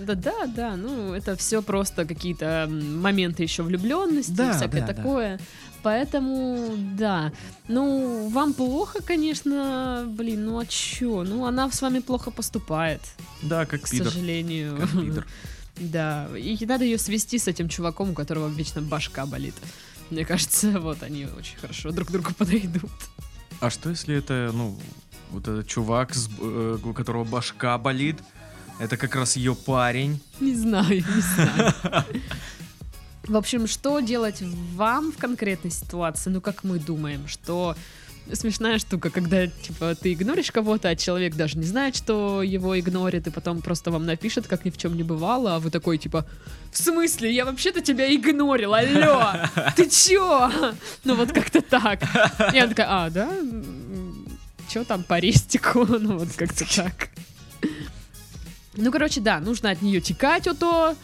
Да, 0.05 0.13
да, 0.15 0.45
да, 0.45 0.75
ну 0.75 1.13
это 1.13 1.35
все 1.35 1.61
просто 1.63 2.05
какие-то 2.05 2.67
моменты 2.69 3.41
еще 3.43 3.63
влюбленности, 3.63 4.31
Да, 4.31 4.53
всякое 4.53 4.81
да, 4.81 4.87
да. 4.87 4.93
такое. 4.93 5.39
Поэтому, 5.83 6.69
да. 6.97 7.31
Ну, 7.67 8.29
вам 8.29 8.53
плохо, 8.53 9.01
конечно, 9.01 10.05
блин, 10.07 10.45
ну 10.45 10.59
а 10.59 10.65
чё? 10.67 11.23
Ну, 11.23 11.45
она 11.45 11.69
с 11.71 11.81
вами 11.81 11.99
плохо 11.99 12.29
поступает, 12.29 13.01
Да, 13.41 13.65
как 13.65 13.81
к 13.81 13.89
пидор. 13.89 14.07
сожалению. 14.07 14.77
Как 14.77 14.91
пидор. 14.91 15.25
Да, 15.77 16.27
и 16.37 16.63
надо 16.67 16.83
ее 16.83 16.99
свести 16.99 17.39
с 17.39 17.47
этим 17.47 17.67
чуваком, 17.67 18.11
у 18.11 18.13
которого 18.13 18.47
вечно 18.49 18.81
башка 18.81 19.25
болит. 19.25 19.55
Мне 20.11 20.25
кажется, 20.25 20.71
вот 20.79 21.01
они 21.03 21.25
очень 21.25 21.57
хорошо 21.57 21.91
друг 21.91 22.09
к 22.09 22.11
другу 22.11 22.33
подойдут. 22.33 22.91
А 23.59 23.69
что 23.69 23.89
если 23.89 24.15
это, 24.15 24.51
ну, 24.53 24.77
вот 25.31 25.47
этот 25.47 25.67
чувак, 25.67 26.13
с 26.13 26.29
э, 26.39 26.77
у 26.83 26.93
которого 26.93 27.23
башка 27.23 27.77
болит, 27.77 28.17
это 28.79 28.97
как 28.97 29.15
раз 29.15 29.35
ее 29.35 29.55
парень. 29.55 30.21
Не 30.39 30.53
знаю, 30.55 30.89
не 30.89 31.21
знаю. 31.21 31.73
В 33.23 33.37
общем, 33.37 33.67
что 33.67 33.99
делать 33.99 34.41
вам 34.73 35.11
в 35.11 35.17
конкретной 35.17 35.71
ситуации? 35.71 36.31
Ну, 36.31 36.41
как 36.41 36.63
мы 36.63 36.79
думаем, 36.79 37.27
что 37.27 37.75
смешная 38.33 38.79
штука, 38.79 39.09
когда, 39.09 39.47
типа, 39.47 39.95
ты 39.95 40.13
игноришь 40.13 40.51
кого-то, 40.51 40.89
а 40.89 40.95
человек 40.95 41.35
даже 41.35 41.57
не 41.57 41.65
знает, 41.65 41.95
что 41.95 42.41
его 42.41 42.79
игнорит, 42.79 43.27
и 43.27 43.31
потом 43.31 43.61
просто 43.61 43.91
вам 43.91 44.05
напишет, 44.05 44.47
как 44.47 44.65
ни 44.65 44.69
в 44.69 44.77
чем 44.77 44.95
не 44.95 45.03
бывало, 45.03 45.55
а 45.55 45.59
вы 45.59 45.69
такой, 45.69 45.97
типа, 45.97 46.25
в 46.71 46.77
смысле? 46.77 47.33
Я 47.33 47.45
вообще-то 47.45 47.81
тебя 47.81 48.13
игнорил, 48.13 48.73
алло! 48.73 49.33
Ты 49.75 49.89
чё? 49.89 50.51
Ну, 51.03 51.15
вот 51.15 51.31
как-то 51.31 51.61
так. 51.61 52.03
И 52.53 52.57
она 52.57 52.67
такая, 52.67 52.87
а, 52.89 53.09
да? 53.09 53.29
Чё 54.69 54.83
там 54.85 55.03
по 55.03 55.19
рестику? 55.19 55.85
Ну, 56.01 56.17
вот 56.17 56.29
как-то 56.35 56.65
так. 56.75 57.09
Ну, 58.75 58.91
короче, 58.91 59.19
да, 59.19 59.39
нужно 59.39 59.69
от 59.71 59.81
нее 59.81 59.99
текать, 59.99 60.47
а 60.47 60.53
то 60.53 60.95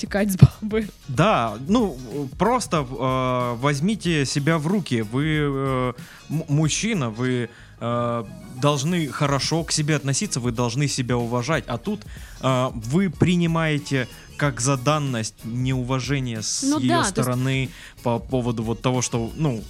текать 0.00 0.32
с 0.32 0.36
бабы. 0.36 0.88
Да, 1.08 1.56
ну 1.68 1.96
просто 2.38 2.78
э, 2.88 3.56
возьмите 3.60 4.24
себя 4.26 4.58
в 4.58 4.66
руки. 4.66 5.02
Вы 5.02 5.24
э, 5.40 5.92
мужчина, 6.28 7.10
вы 7.10 7.48
э, 7.80 8.24
должны 8.60 9.08
хорошо 9.08 9.64
к 9.64 9.72
себе 9.72 9.96
относиться, 9.96 10.40
вы 10.40 10.52
должны 10.52 10.88
себя 10.88 11.16
уважать. 11.16 11.64
А 11.66 11.78
тут 11.78 12.00
э, 12.40 12.70
вы 12.74 13.10
принимаете 13.10 14.08
как 14.36 14.60
за 14.60 14.76
данность 14.76 15.34
неуважение 15.44 16.40
с 16.42 16.62
Ну 16.62 16.78
ее 16.78 16.88
да, 16.88 16.94
то 16.94 17.00
есть- 17.00 17.10
стороны 17.10 17.68
по 18.02 18.18
поводу 18.18 18.62
вот 18.62 18.80
того, 18.82 19.02
что, 19.02 19.30
ну, 19.36 19.62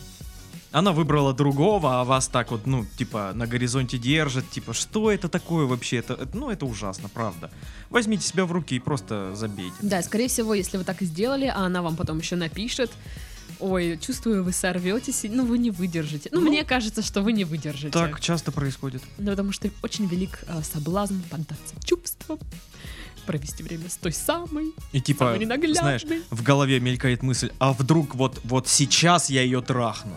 она 0.73 0.93
выбрала 0.93 1.33
другого, 1.33 2.01
а 2.01 2.05
вас 2.05 2.29
так 2.29 2.51
вот, 2.51 2.67
ну, 2.67 2.87
типа, 2.97 3.33
на 3.35 3.47
горизонте 3.47 3.99
держит, 3.99 4.49
типа, 4.51 4.73
что 4.73 5.11
это 5.11 5.29
такое 5.29 5.67
вообще? 5.67 5.97
Это, 5.97 6.29
ну, 6.33 6.51
это 6.51 6.67
ужасно, 6.67 7.09
правда. 7.09 7.51
Возьмите 7.91 8.27
себя 8.27 8.45
в 8.45 8.53
руки 8.53 8.77
и 8.77 8.79
просто 8.79 9.35
забейте. 9.35 9.75
Да, 9.83 10.03
скорее 10.03 10.29
всего, 10.29 10.55
если 10.55 10.77
вы 10.79 10.85
так 10.85 11.03
и 11.03 11.05
сделали, 11.07 11.47
а 11.47 11.67
она 11.67 11.83
вам 11.83 11.97
потом 11.97 12.19
еще 12.19 12.37
напишет, 12.37 12.91
ой, 13.59 13.99
чувствую, 14.01 14.45
вы 14.45 14.53
сорветесь, 14.53 15.27
ну, 15.29 15.45
вы 15.45 15.59
не 15.59 15.71
выдержите. 15.73 16.29
Ну, 16.33 16.41
Ну, 16.41 16.51
мне 16.51 16.65
кажется, 16.65 17.03
что 17.03 17.23
вы 17.23 17.33
не 17.33 17.45
выдержите. 17.45 17.91
Так 17.91 18.21
часто 18.21 18.53
происходит. 18.53 19.03
Ну, 19.19 19.31
потому 19.31 19.53
что 19.53 19.69
очень 19.83 20.07
велик 20.07 20.41
а, 20.47 20.63
соблазн 20.63 21.19
поддаться 21.29 21.75
чувствам, 21.85 22.39
провести 23.27 23.65
время 23.65 23.89
с 23.89 23.97
той 23.97 24.13
самой, 24.13 24.73
И 24.93 25.01
типа, 25.01 25.37
знаешь, 25.75 26.05
в 26.31 26.43
голове 26.43 26.79
мелькает 26.79 27.23
мысль, 27.23 27.51
а 27.59 27.73
вдруг 27.73 28.15
вот, 28.15 28.41
вот 28.45 28.69
сейчас 28.69 29.31
я 29.31 29.43
ее 29.43 29.63
трахну? 29.63 30.15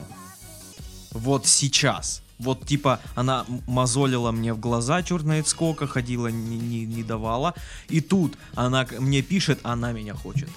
Вот 1.14 1.47
сейчас. 1.47 2.22
Вот 2.39 2.66
типа 2.66 2.99
она 3.16 3.45
мозолила 3.68 4.32
мне 4.32 4.53
в 4.53 4.59
глаза, 4.59 5.01
черт 5.03 5.24
знает 5.24 5.47
сколько, 5.47 5.88
ходила, 5.88 6.28
не, 6.28 6.57
не, 6.57 6.86
не 6.86 7.03
давала. 7.03 7.53
И 7.89 8.01
тут 8.01 8.38
она 8.55 8.88
мне 8.99 9.22
пишет, 9.22 9.59
она 9.64 9.91
меня 9.91 10.14
хочет. 10.14 10.49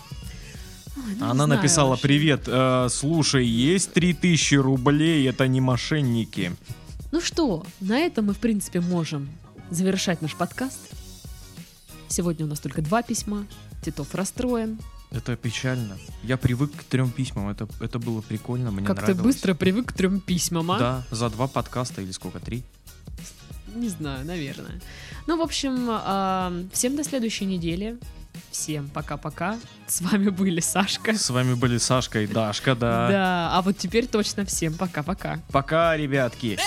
Ой, 0.97 1.15
ну, 1.19 1.27
она 1.27 1.47
знаю 1.47 1.61
написала, 1.61 1.91
вообще. 1.91 2.03
привет, 2.03 2.45
э, 2.47 2.89
слушай, 2.91 3.47
есть 3.47 3.93
3000 3.93 4.55
рублей, 4.57 5.29
это 5.29 5.47
не 5.47 5.61
мошенники. 5.61 6.57
Ну 7.13 7.21
что, 7.21 7.65
на 7.81 7.99
этом 7.99 8.27
мы, 8.27 8.35
в 8.35 8.39
принципе, 8.39 8.81
можем 8.81 9.29
завершать 9.71 10.23
наш 10.23 10.35
подкаст. 10.35 10.81
Сегодня 12.09 12.47
у 12.47 12.49
нас 12.49 12.61
только 12.61 12.83
два 12.83 13.03
письма. 13.03 13.47
Титов 13.83 14.15
расстроен. 14.15 14.79
Это 15.17 15.35
печально. 15.35 15.97
Я 16.23 16.37
привык 16.37 16.73
к 16.77 16.85
трем 16.85 17.11
письмам. 17.11 17.49
Это, 17.49 17.67
это 17.81 17.99
было 17.99 18.21
прикольно, 18.21 18.71
мне 18.71 18.87
как 18.87 18.99
ты 18.99 19.03
нравилось. 19.15 19.25
быстро 19.25 19.55
привык 19.55 19.87
к 19.87 19.93
трем 19.95 20.21
письмам, 20.21 20.71
а? 20.73 20.79
Да, 20.79 21.05
за 21.11 21.31
два 21.31 21.47
подкаста 21.47 22.03
или 22.03 22.13
сколько, 22.13 22.39
три? 22.39 22.63
Не 23.75 23.89
знаю, 23.89 24.27
наверное. 24.27 24.81
Ну, 25.27 25.39
в 25.39 25.41
общем, 25.41 25.89
а, 25.91 26.53
всем 26.73 26.97
до 26.97 27.05
следующей 27.05 27.47
недели. 27.47 27.99
Всем 28.51 28.89
пока-пока. 28.89 29.59
С 29.87 30.03
вами 30.03 30.29
были 30.29 30.61
Сашка. 30.61 31.17
С 31.17 31.31
вами 31.31 31.55
были 31.55 31.79
Сашка 31.79 32.21
и 32.21 32.27
Дашка, 32.27 32.75
да. 32.75 33.09
Да, 33.09 33.51
а 33.53 33.63
вот 33.63 33.79
теперь 33.79 34.07
точно 34.07 34.45
всем 34.45 34.75
пока-пока. 34.75 35.41
Пока, 35.51 35.97
ребятки. 35.97 36.59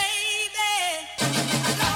baby. 1.19 1.88